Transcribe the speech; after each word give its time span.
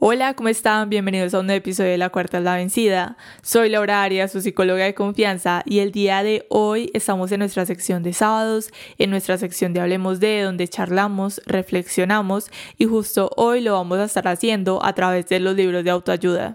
Hola, 0.00 0.34
¿cómo 0.34 0.48
están? 0.48 0.90
Bienvenidos 0.90 1.34
a 1.34 1.40
un 1.40 1.46
nuevo 1.46 1.58
episodio 1.58 1.90
de 1.90 1.98
La 1.98 2.10
Cuarta 2.10 2.38
es 2.38 2.44
la 2.44 2.54
Vencida. 2.54 3.16
Soy 3.42 3.68
Laura 3.68 4.04
Arias, 4.04 4.30
su 4.30 4.40
psicóloga 4.40 4.84
de 4.84 4.94
confianza, 4.94 5.64
y 5.66 5.80
el 5.80 5.90
día 5.90 6.22
de 6.22 6.46
hoy 6.50 6.88
estamos 6.94 7.32
en 7.32 7.40
nuestra 7.40 7.66
sección 7.66 8.04
de 8.04 8.12
sábados, 8.12 8.70
en 8.98 9.10
nuestra 9.10 9.38
sección 9.38 9.72
de 9.72 9.80
Hablemos 9.80 10.20
de, 10.20 10.42
donde 10.42 10.68
charlamos, 10.68 11.42
reflexionamos, 11.46 12.48
y 12.76 12.84
justo 12.84 13.32
hoy 13.36 13.60
lo 13.60 13.72
vamos 13.72 13.98
a 13.98 14.04
estar 14.04 14.28
haciendo 14.28 14.84
a 14.84 14.92
través 14.92 15.28
de 15.30 15.40
los 15.40 15.56
libros 15.56 15.82
de 15.82 15.90
autoayuda. 15.90 16.54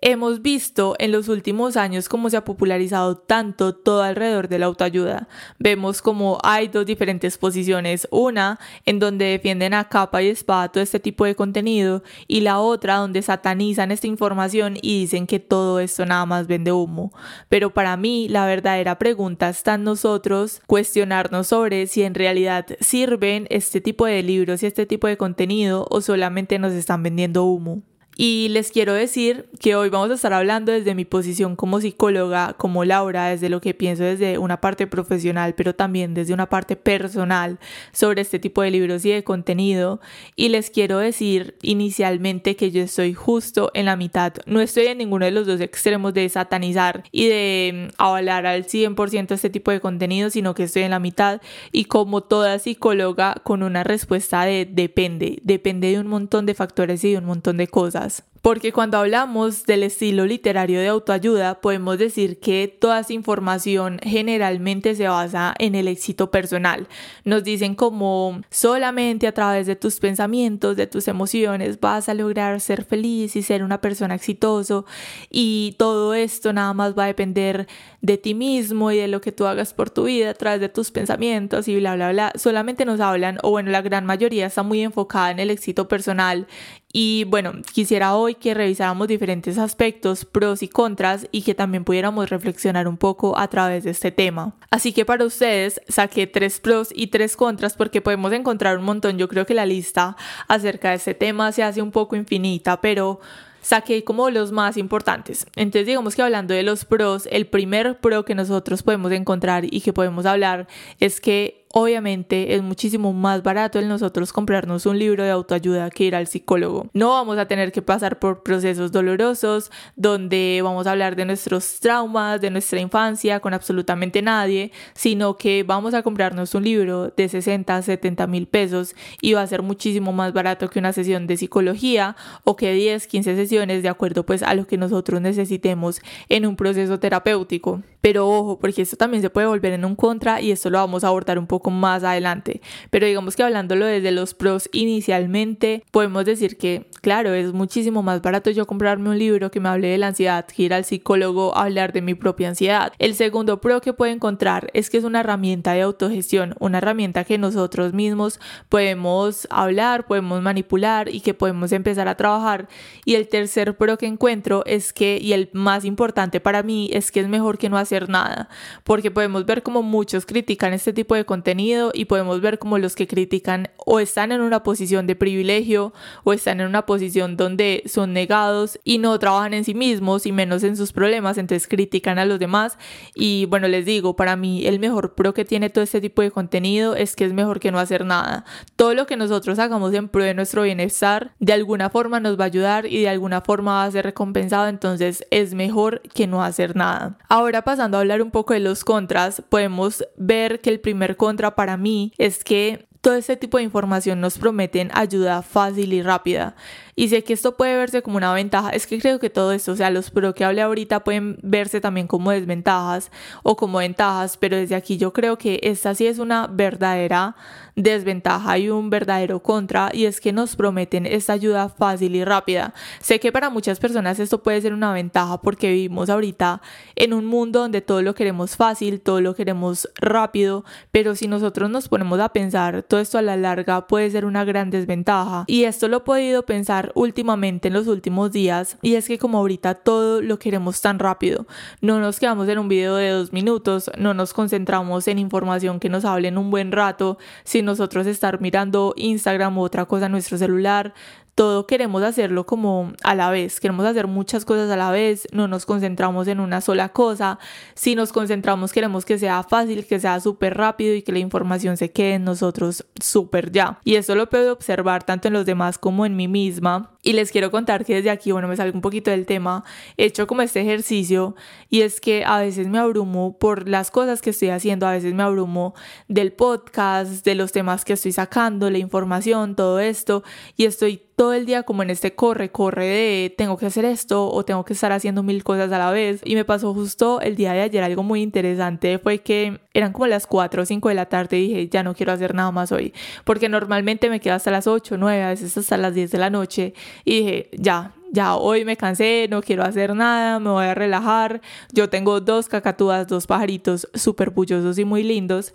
Hemos 0.00 0.42
visto 0.42 0.94
en 1.00 1.10
los 1.10 1.28
últimos 1.28 1.76
años 1.76 2.08
cómo 2.08 2.30
se 2.30 2.36
ha 2.36 2.44
popularizado 2.44 3.16
tanto 3.16 3.74
todo 3.74 4.02
alrededor 4.02 4.48
de 4.48 4.60
la 4.60 4.66
autoayuda. 4.66 5.26
Vemos 5.58 6.02
como 6.02 6.38
hay 6.44 6.68
dos 6.68 6.86
diferentes 6.86 7.36
posiciones, 7.36 8.06
una 8.12 8.60
en 8.84 9.00
donde 9.00 9.24
defienden 9.24 9.74
a 9.74 9.88
capa 9.88 10.22
y 10.22 10.28
espada 10.28 10.68
todo 10.68 10.82
este 10.84 11.00
tipo 11.00 11.24
de 11.24 11.34
contenido 11.34 12.04
y 12.28 12.42
la 12.42 12.60
otra 12.60 12.96
donde 12.96 13.22
satanizan 13.22 13.90
esta 13.90 14.06
información 14.06 14.76
y 14.80 15.00
dicen 15.00 15.26
que 15.26 15.40
todo 15.40 15.80
esto 15.80 16.06
nada 16.06 16.26
más 16.26 16.46
vende 16.46 16.70
humo. 16.70 17.12
Pero 17.48 17.70
para 17.74 17.96
mí 17.96 18.28
la 18.28 18.46
verdadera 18.46 18.98
pregunta 18.98 19.48
está 19.48 19.74
en 19.74 19.84
nosotros 19.84 20.62
cuestionarnos 20.66 21.48
sobre 21.48 21.88
si 21.88 22.02
en 22.02 22.14
realidad 22.14 22.66
sirven 22.80 23.48
este 23.50 23.80
tipo 23.80 24.06
de 24.06 24.22
libros 24.22 24.62
y 24.62 24.66
este 24.66 24.86
tipo 24.86 25.08
de 25.08 25.16
contenido 25.16 25.86
o 25.90 26.00
solamente 26.00 26.58
nos 26.60 26.72
están 26.72 27.02
vendiendo 27.02 27.44
humo. 27.44 27.82
Y 28.20 28.48
les 28.48 28.72
quiero 28.72 28.94
decir 28.94 29.48
que 29.60 29.76
hoy 29.76 29.90
vamos 29.90 30.10
a 30.10 30.14
estar 30.14 30.32
hablando 30.32 30.72
desde 30.72 30.96
mi 30.96 31.04
posición 31.04 31.54
como 31.54 31.80
psicóloga, 31.80 32.54
como 32.54 32.84
Laura, 32.84 33.28
desde 33.28 33.48
lo 33.48 33.60
que 33.60 33.74
pienso 33.74 34.02
desde 34.02 34.38
una 34.38 34.60
parte 34.60 34.88
profesional, 34.88 35.54
pero 35.54 35.72
también 35.72 36.14
desde 36.14 36.34
una 36.34 36.48
parte 36.48 36.74
personal 36.74 37.60
sobre 37.92 38.22
este 38.22 38.40
tipo 38.40 38.60
de 38.62 38.72
libros 38.72 39.04
y 39.04 39.10
de 39.10 39.22
contenido. 39.22 40.00
Y 40.34 40.48
les 40.48 40.70
quiero 40.70 40.98
decir 40.98 41.58
inicialmente 41.62 42.56
que 42.56 42.72
yo 42.72 42.82
estoy 42.82 43.14
justo 43.14 43.70
en 43.72 43.84
la 43.84 43.94
mitad. 43.94 44.32
No 44.46 44.60
estoy 44.60 44.86
en 44.86 44.98
ninguno 44.98 45.24
de 45.24 45.30
los 45.30 45.46
dos 45.46 45.60
extremos 45.60 46.12
de 46.12 46.28
satanizar 46.28 47.04
y 47.12 47.28
de 47.28 47.88
mm, 47.88 48.02
avalar 48.02 48.46
al 48.46 48.66
100% 48.66 49.30
este 49.30 49.48
tipo 49.48 49.70
de 49.70 49.78
contenido, 49.78 50.28
sino 50.30 50.56
que 50.56 50.64
estoy 50.64 50.82
en 50.82 50.90
la 50.90 50.98
mitad 50.98 51.40
y 51.70 51.84
como 51.84 52.22
toda 52.22 52.58
psicóloga 52.58 53.36
con 53.44 53.62
una 53.62 53.84
respuesta 53.84 54.42
de 54.42 54.66
depende, 54.68 55.38
depende 55.44 55.92
de 55.92 56.00
un 56.00 56.08
montón 56.08 56.46
de 56.46 56.54
factores 56.54 57.04
y 57.04 57.12
de 57.12 57.18
un 57.18 57.24
montón 57.24 57.58
de 57.58 57.68
cosas. 57.68 58.07
does. 58.08 58.22
Porque 58.42 58.72
cuando 58.72 58.98
hablamos 58.98 59.64
del 59.66 59.82
estilo 59.82 60.26
literario 60.26 60.80
de 60.80 60.88
autoayuda, 60.88 61.60
podemos 61.60 61.98
decir 61.98 62.38
que 62.38 62.68
toda 62.68 63.00
esa 63.00 63.12
información 63.12 63.98
generalmente 64.02 64.94
se 64.94 65.08
basa 65.08 65.54
en 65.58 65.74
el 65.74 65.88
éxito 65.88 66.30
personal. 66.30 66.88
Nos 67.24 67.44
dicen 67.44 67.74
como 67.74 68.40
solamente 68.50 69.26
a 69.26 69.32
través 69.32 69.66
de 69.66 69.76
tus 69.76 69.98
pensamientos, 69.98 70.76
de 70.76 70.86
tus 70.86 71.08
emociones, 71.08 71.80
vas 71.80 72.08
a 72.08 72.14
lograr 72.14 72.60
ser 72.60 72.84
feliz 72.84 73.36
y 73.36 73.42
ser 73.42 73.62
una 73.62 73.80
persona 73.80 74.14
exitoso. 74.14 74.86
Y 75.30 75.74
todo 75.78 76.14
esto 76.14 76.52
nada 76.52 76.72
más 76.74 76.96
va 76.96 77.04
a 77.04 77.08
depender 77.08 77.66
de 78.00 78.18
ti 78.18 78.34
mismo 78.34 78.92
y 78.92 78.98
de 78.98 79.08
lo 79.08 79.20
que 79.20 79.32
tú 79.32 79.46
hagas 79.46 79.74
por 79.74 79.90
tu 79.90 80.04
vida 80.04 80.30
a 80.30 80.34
través 80.34 80.60
de 80.60 80.68
tus 80.68 80.90
pensamientos 80.90 81.66
y 81.68 81.76
bla, 81.76 81.96
bla, 81.96 82.12
bla. 82.12 82.32
Solamente 82.36 82.84
nos 82.84 83.00
hablan, 83.00 83.38
o 83.42 83.50
bueno, 83.50 83.70
la 83.70 83.82
gran 83.82 84.06
mayoría 84.06 84.46
está 84.46 84.62
muy 84.62 84.82
enfocada 84.82 85.30
en 85.30 85.40
el 85.40 85.50
éxito 85.50 85.88
personal 85.88 86.46
y 86.92 87.24
bueno, 87.24 87.52
quisiera 87.72 88.14
hoy 88.14 88.34
que 88.38 88.54
revisáramos 88.54 89.08
diferentes 89.08 89.58
aspectos, 89.58 90.24
pros 90.24 90.62
y 90.62 90.68
contras, 90.68 91.26
y 91.32 91.42
que 91.42 91.54
también 91.54 91.84
pudiéramos 91.84 92.30
reflexionar 92.30 92.88
un 92.88 92.96
poco 92.96 93.38
a 93.38 93.48
través 93.48 93.84
de 93.84 93.90
este 93.90 94.10
tema. 94.10 94.54
Así 94.70 94.92
que 94.92 95.04
para 95.04 95.24
ustedes 95.24 95.80
saqué 95.88 96.26
tres 96.26 96.60
pros 96.60 96.88
y 96.94 97.08
tres 97.08 97.36
contras 97.36 97.74
porque 97.74 98.00
podemos 98.00 98.32
encontrar 98.32 98.78
un 98.78 98.84
montón. 98.84 99.18
Yo 99.18 99.28
creo 99.28 99.46
que 99.46 99.54
la 99.54 99.66
lista 99.66 100.16
acerca 100.46 100.90
de 100.90 100.96
este 100.96 101.14
tema 101.14 101.52
se 101.52 101.62
hace 101.62 101.82
un 101.82 101.90
poco 101.90 102.16
infinita, 102.16 102.80
pero 102.80 103.20
saqué 103.62 104.04
como 104.04 104.30
los 104.30 104.52
más 104.52 104.76
importantes. 104.76 105.46
Entonces 105.56 105.86
digamos 105.86 106.14
que 106.14 106.22
hablando 106.22 106.54
de 106.54 106.62
los 106.62 106.84
pros, 106.84 107.28
el 107.30 107.46
primer 107.46 107.98
pro 108.00 108.24
que 108.24 108.34
nosotros 108.34 108.82
podemos 108.82 109.12
encontrar 109.12 109.64
y 109.64 109.80
que 109.80 109.92
podemos 109.92 110.26
hablar 110.26 110.68
es 111.00 111.20
que 111.20 111.66
obviamente 111.72 112.54
es 112.54 112.62
muchísimo 112.62 113.12
más 113.12 113.42
barato 113.42 113.78
el 113.78 113.88
nosotros 113.88 114.32
comprarnos 114.32 114.86
un 114.86 114.98
libro 114.98 115.24
de 115.24 115.30
autoayuda 115.30 115.90
que 115.90 116.04
ir 116.04 116.14
al 116.14 116.26
psicólogo. 116.26 116.86
No 116.92 117.10
vamos 117.10 117.38
a 117.38 117.46
tener 117.46 117.72
que 117.72 117.82
pasar 117.82 118.18
por 118.18 118.42
procesos 118.42 118.92
dolorosos 118.92 119.70
donde 119.96 120.60
vamos 120.62 120.86
a 120.86 120.92
hablar 120.92 121.16
de 121.16 121.24
nuestros 121.24 121.80
traumas, 121.80 122.40
de 122.40 122.50
nuestra 122.50 122.80
infancia 122.80 123.40
con 123.40 123.54
absolutamente 123.54 124.22
nadie, 124.22 124.72
sino 124.94 125.36
que 125.36 125.62
vamos 125.62 125.94
a 125.94 126.02
comprarnos 126.02 126.54
un 126.54 126.64
libro 126.64 127.12
de 127.16 127.28
60, 127.28 127.82
70 127.82 128.26
mil 128.26 128.46
pesos 128.46 128.94
y 129.20 129.32
va 129.34 129.42
a 129.42 129.46
ser 129.46 129.62
muchísimo 129.62 130.12
más 130.12 130.32
barato 130.32 130.68
que 130.68 130.78
una 130.78 130.92
sesión 130.92 131.26
de 131.26 131.36
psicología 131.36 132.16
o 132.44 132.56
que 132.56 132.72
10, 132.72 133.06
15 133.06 133.36
sesiones 133.36 133.82
de 133.82 133.88
acuerdo 133.88 134.24
pues 134.24 134.42
a 134.42 134.54
lo 134.54 134.66
que 134.66 134.76
nosotros 134.76 135.20
necesitemos 135.20 136.00
en 136.28 136.46
un 136.46 136.56
proceso 136.56 136.98
terapéutico. 136.98 137.82
Pero 138.00 138.28
ojo, 138.28 138.58
porque 138.58 138.82
esto 138.82 138.96
también 138.96 139.22
se 139.22 139.30
puede 139.30 139.46
volver 139.46 139.72
en 139.72 139.84
un 139.84 139.96
contra 139.96 140.40
y 140.40 140.52
esto 140.52 140.70
lo 140.70 140.78
vamos 140.78 141.02
a 141.02 141.08
abordar 141.08 141.38
un 141.38 141.46
poco 141.46 141.70
más 141.70 142.04
adelante. 142.04 142.60
Pero 142.90 143.06
digamos 143.06 143.34
que 143.34 143.42
hablándolo 143.42 143.86
desde 143.86 144.12
los 144.12 144.34
pros 144.34 144.68
inicialmente, 144.72 145.84
podemos 145.90 146.24
decir 146.24 146.58
que, 146.58 146.86
claro, 147.00 147.34
es 147.34 147.52
muchísimo 147.52 148.02
más 148.02 148.22
barato 148.22 148.50
yo 148.50 148.66
comprarme 148.66 149.10
un 149.10 149.18
libro 149.18 149.50
que 149.50 149.60
me 149.60 149.68
hable 149.68 149.88
de 149.88 149.98
la 149.98 150.08
ansiedad 150.08 150.46
que 150.46 150.62
ir 150.62 150.74
al 150.74 150.84
psicólogo 150.84 151.56
a 151.56 151.64
hablar 151.64 151.92
de 151.92 152.02
mi 152.02 152.14
propia 152.14 152.48
ansiedad. 152.48 152.92
El 152.98 153.14
segundo 153.14 153.60
pro 153.60 153.80
que 153.80 153.92
puedo 153.92 154.12
encontrar 154.12 154.70
es 154.74 154.90
que 154.90 154.98
es 154.98 155.04
una 155.04 155.20
herramienta 155.20 155.72
de 155.72 155.82
autogestión, 155.82 156.54
una 156.60 156.78
herramienta 156.78 157.24
que 157.24 157.36
nosotros 157.36 157.92
mismos 157.92 158.38
podemos 158.68 159.48
hablar, 159.50 160.06
podemos 160.06 160.40
manipular 160.40 161.12
y 161.12 161.20
que 161.20 161.34
podemos 161.34 161.72
empezar 161.72 162.06
a 162.06 162.16
trabajar. 162.16 162.68
Y 163.04 163.16
el 163.16 163.28
tercer 163.28 163.76
pro 163.76 163.98
que 163.98 164.06
encuentro 164.06 164.62
es 164.66 164.92
que, 164.92 165.18
y 165.20 165.32
el 165.32 165.50
más 165.52 165.84
importante 165.84 166.40
para 166.40 166.62
mí, 166.62 166.90
es 166.92 167.10
que 167.10 167.20
es 167.20 167.28
mejor 167.28 167.58
que 167.58 167.68
no 167.68 167.76
hacer 167.76 167.87
nada, 168.08 168.48
porque 168.84 169.10
podemos 169.10 169.46
ver 169.46 169.62
como 169.62 169.82
muchos 169.82 170.26
critican 170.26 170.72
este 170.72 170.92
tipo 170.92 171.14
de 171.14 171.24
contenido 171.24 171.90
y 171.94 172.04
podemos 172.04 172.40
ver 172.40 172.58
como 172.58 172.78
los 172.78 172.94
que 172.94 173.06
critican 173.06 173.70
o 173.76 174.00
están 174.00 174.32
en 174.32 174.40
una 174.40 174.62
posición 174.62 175.06
de 175.06 175.16
privilegio 175.16 175.92
o 176.24 176.32
están 176.32 176.60
en 176.60 176.66
una 176.66 176.86
posición 176.86 177.36
donde 177.36 177.82
son 177.86 178.12
negados 178.12 178.78
y 178.84 178.98
no 178.98 179.18
trabajan 179.18 179.54
en 179.54 179.64
sí 179.64 179.74
mismos 179.74 180.26
y 180.26 180.32
menos 180.32 180.62
en 180.64 180.76
sus 180.76 180.92
problemas, 180.92 181.38
entonces 181.38 181.66
critican 181.66 182.18
a 182.18 182.24
los 182.24 182.38
demás 182.38 182.78
y 183.14 183.46
bueno, 183.46 183.68
les 183.68 183.86
digo, 183.86 184.16
para 184.16 184.36
mí 184.36 184.66
el 184.66 184.78
mejor 184.78 185.14
pro 185.14 185.34
que 185.34 185.44
tiene 185.44 185.70
todo 185.70 185.84
este 185.84 186.00
tipo 186.00 186.22
de 186.22 186.30
contenido 186.30 186.94
es 186.94 187.16
que 187.16 187.24
es 187.24 187.32
mejor 187.32 187.60
que 187.60 187.72
no 187.72 187.78
hacer 187.78 188.04
nada. 188.04 188.44
Todo 188.76 188.94
lo 188.94 189.06
que 189.06 189.16
nosotros 189.16 189.58
hagamos 189.58 189.94
en 189.94 190.08
pro 190.08 190.24
de 190.24 190.34
nuestro 190.34 190.62
bienestar 190.62 191.32
de 191.38 191.52
alguna 191.52 191.90
forma 191.90 192.20
nos 192.20 192.38
va 192.38 192.44
a 192.44 192.46
ayudar 192.46 192.86
y 192.86 193.02
de 193.02 193.08
alguna 193.08 193.40
forma 193.40 193.72
va 193.72 193.84
a 193.84 193.90
ser 193.90 194.04
recompensado, 194.04 194.68
entonces 194.68 195.24
es 195.30 195.54
mejor 195.54 196.02
que 196.14 196.26
no 196.26 196.42
hacer 196.42 196.76
nada. 196.76 197.18
Ahora 197.28 197.62
pasando 197.78 197.96
a 197.96 198.00
hablar 198.00 198.22
un 198.22 198.32
poco 198.32 198.54
de 198.54 198.58
los 198.58 198.82
contras, 198.82 199.40
podemos 199.48 200.04
ver 200.16 200.58
que 200.58 200.68
el 200.68 200.80
primer 200.80 201.16
contra 201.16 201.54
para 201.54 201.76
mí 201.76 202.12
es 202.18 202.42
que 202.42 202.88
todo 203.00 203.14
este 203.14 203.36
tipo 203.36 203.58
de 203.58 203.62
información 203.62 204.20
nos 204.20 204.36
prometen 204.36 204.90
ayuda 204.94 205.42
fácil 205.42 205.92
y 205.92 206.02
rápida. 206.02 206.56
Y 206.96 207.08
sé 207.08 207.22
que 207.22 207.34
esto 207.34 207.56
puede 207.56 207.76
verse 207.76 208.02
como 208.02 208.16
una 208.16 208.32
ventaja, 208.34 208.70
es 208.70 208.88
que 208.88 208.98
creo 208.98 209.20
que 209.20 209.30
todo 209.30 209.52
esto, 209.52 209.70
o 209.70 209.76
sea, 209.76 209.90
los 209.90 210.10
pro 210.10 210.34
que 210.34 210.44
hablé 210.44 210.62
ahorita 210.62 211.04
pueden 211.04 211.38
verse 211.44 211.80
también 211.80 212.08
como 212.08 212.32
desventajas 212.32 213.12
o 213.44 213.54
como 213.54 213.78
ventajas, 213.78 214.36
pero 214.36 214.56
desde 214.56 214.74
aquí 214.74 214.96
yo 214.96 215.12
creo 215.12 215.38
que 215.38 215.60
esta 215.62 215.94
sí 215.94 216.08
es 216.08 216.18
una 216.18 216.48
verdadera 216.48 217.36
desventaja 217.78 218.58
y 218.58 218.70
un 218.70 218.90
verdadero 218.90 219.40
contra 219.40 219.90
y 219.92 220.06
es 220.06 220.20
que 220.20 220.32
nos 220.32 220.56
prometen 220.56 221.06
esta 221.06 221.32
ayuda 221.32 221.68
fácil 221.68 222.16
y 222.16 222.24
rápida. 222.24 222.74
Sé 223.00 223.20
que 223.20 223.30
para 223.30 223.50
muchas 223.50 223.78
personas 223.78 224.18
esto 224.18 224.42
puede 224.42 224.60
ser 224.60 224.74
una 224.74 224.92
ventaja 224.92 225.40
porque 225.40 225.70
vivimos 225.70 226.10
ahorita 226.10 226.60
en 226.96 227.14
un 227.14 227.24
mundo 227.24 227.60
donde 227.60 227.80
todo 227.80 228.02
lo 228.02 228.14
queremos 228.14 228.56
fácil, 228.56 229.00
todo 229.00 229.20
lo 229.20 229.34
queremos 229.34 229.88
rápido, 230.00 230.64
pero 230.90 231.14
si 231.14 231.28
nosotros 231.28 231.70
nos 231.70 231.88
ponemos 231.88 232.18
a 232.18 232.30
pensar, 232.30 232.82
todo 232.82 232.98
esto 232.98 233.16
a 233.16 233.22
la 233.22 233.36
larga 233.36 233.86
puede 233.86 234.10
ser 234.10 234.24
una 234.24 234.44
gran 234.44 234.70
desventaja 234.70 235.44
y 235.46 235.64
esto 235.64 235.86
lo 235.86 235.98
he 235.98 236.00
podido 236.00 236.44
pensar 236.44 236.90
últimamente 236.96 237.68
en 237.68 237.74
los 237.74 237.86
últimos 237.86 238.32
días 238.32 238.76
y 238.82 238.94
es 238.94 239.06
que 239.06 239.18
como 239.18 239.38
ahorita 239.38 239.74
todo 239.74 240.20
lo 240.20 240.40
queremos 240.40 240.80
tan 240.80 240.98
rápido, 240.98 241.46
no 241.80 242.00
nos 242.00 242.18
quedamos 242.18 242.48
en 242.48 242.58
un 242.58 242.68
video 242.68 242.96
de 242.96 243.10
dos 243.10 243.32
minutos, 243.32 243.88
no 243.96 244.14
nos 244.14 244.32
concentramos 244.32 245.06
en 245.06 245.20
información 245.20 245.78
que 245.78 245.88
nos 245.88 246.04
hable 246.04 246.26
en 246.26 246.38
un 246.38 246.50
buen 246.50 246.72
rato, 246.72 247.18
sino 247.44 247.67
nosotros 247.68 248.06
estar 248.06 248.40
mirando 248.40 248.94
Instagram 248.96 249.58
u 249.58 249.62
otra 249.62 249.84
cosa 249.84 250.06
en 250.06 250.12
nuestro 250.12 250.38
celular, 250.38 250.94
todo 251.38 251.68
queremos 251.68 252.02
hacerlo 252.02 252.46
como 252.46 252.94
a 253.04 253.14
la 253.14 253.30
vez, 253.30 253.60
queremos 253.60 253.86
hacer 253.86 254.08
muchas 254.08 254.44
cosas 254.44 254.68
a 254.72 254.76
la 254.76 254.90
vez, 254.90 255.28
no 255.30 255.46
nos 255.46 255.66
concentramos 255.66 256.26
en 256.26 256.40
una 256.40 256.60
sola 256.60 256.88
cosa, 256.88 257.38
si 257.74 257.94
nos 257.94 258.12
concentramos 258.12 258.72
queremos 258.72 259.04
que 259.04 259.20
sea 259.20 259.44
fácil, 259.44 259.86
que 259.86 260.00
sea 260.00 260.18
súper 260.18 260.56
rápido 260.56 260.96
y 260.96 261.02
que 261.02 261.12
la 261.12 261.20
información 261.20 261.76
se 261.76 261.92
quede 261.92 262.14
en 262.14 262.24
nosotros 262.24 262.84
súper 263.00 263.52
ya. 263.52 263.78
Y 263.84 263.94
eso 263.94 264.16
lo 264.16 264.28
puedo 264.28 264.52
observar 264.52 265.04
tanto 265.04 265.28
en 265.28 265.34
los 265.34 265.46
demás 265.46 265.78
como 265.78 266.04
en 266.04 266.16
mí 266.16 266.26
misma. 266.26 266.90
Y 267.08 267.14
les 267.14 267.32
quiero 267.32 267.50
contar 267.50 267.86
que 267.86 267.94
desde 267.94 268.10
aquí, 268.10 268.32
bueno, 268.32 268.48
me 268.48 268.56
salgo 268.58 268.76
un 268.76 268.82
poquito 268.82 269.10
del 269.10 269.24
tema, 269.24 269.64
he 269.96 270.04
hecho 270.04 270.26
como 270.26 270.42
este 270.42 270.60
ejercicio 270.60 271.36
y 271.70 271.80
es 271.80 272.02
que 272.02 272.22
a 272.26 272.38
veces 272.38 272.68
me 272.68 272.78
abrumo 272.78 273.38
por 273.38 273.66
las 273.66 273.90
cosas 273.90 274.20
que 274.20 274.28
estoy 274.28 274.50
haciendo, 274.50 274.86
a 274.86 274.92
veces 274.92 275.14
me 275.14 275.22
abrumo 275.22 275.74
del 276.08 276.34
podcast, 276.34 277.24
de 277.24 277.34
los 277.34 277.50
temas 277.50 277.86
que 277.86 277.94
estoy 277.94 278.12
sacando, 278.12 278.68
la 278.68 278.76
información, 278.76 279.56
todo 279.56 279.80
esto 279.80 280.22
y 280.54 280.66
estoy 280.66 281.00
todo 281.18 281.32
el 281.34 281.46
día 281.46 281.64
como 281.64 281.82
en 281.82 281.90
este 281.90 282.14
corre, 282.14 282.52
corre 282.52 282.86
de 282.86 283.34
tengo 283.36 283.56
que 283.56 283.66
hacer 283.66 283.84
esto 283.84 284.30
o 284.30 284.44
tengo 284.44 284.64
que 284.64 284.72
estar 284.72 284.92
haciendo 284.92 285.24
mil 285.24 285.42
cosas 285.42 285.72
a 285.72 285.78
la 285.78 285.90
vez. 285.90 286.20
Y 286.24 286.36
me 286.36 286.44
pasó 286.44 286.72
justo 286.72 287.20
el 287.20 287.34
día 287.34 287.52
de 287.54 287.62
ayer 287.62 287.82
algo 287.82 288.04
muy 288.04 288.22
interesante, 288.22 289.00
fue 289.00 289.18
que 289.18 289.60
eran 289.74 289.92
como 289.92 290.06
las 290.06 290.28
4 290.28 290.62
o 290.62 290.64
5 290.64 290.88
de 290.88 290.94
la 290.94 291.06
tarde 291.06 291.38
y 291.38 291.48
dije, 291.48 291.68
ya 291.68 291.82
no 291.82 291.94
quiero 291.96 292.12
hacer 292.12 292.36
nada 292.36 292.52
más 292.52 292.70
hoy, 292.70 292.94
porque 293.24 293.48
normalmente 293.48 294.10
me 294.10 294.20
quedo 294.20 294.34
hasta 294.34 294.52
las 294.52 294.68
8, 294.68 294.96
9, 294.96 295.22
a 295.24 295.28
veces 295.30 295.58
hasta 295.58 295.76
las 295.76 295.92
10 295.92 296.12
de 296.12 296.18
la 296.18 296.30
noche 296.30 296.74
y 297.04 297.18
dije, 297.18 297.50
ya, 297.52 297.92
ya 298.12 298.36
hoy 298.36 298.64
me 298.64 298.76
cansé, 298.76 299.26
no 299.30 299.42
quiero 299.42 299.64
hacer 299.64 299.94
nada, 299.94 300.38
me 300.38 300.50
voy 300.50 300.66
a 300.66 300.74
relajar. 300.74 301.40
Yo 301.72 301.88
tengo 301.88 302.20
dos 302.20 302.48
cacatúas, 302.48 303.06
dos 303.06 303.26
pajaritos 303.26 303.88
súper 303.94 304.30
bullosos 304.30 304.78
y 304.78 304.84
muy 304.84 305.02
lindos. 305.02 305.52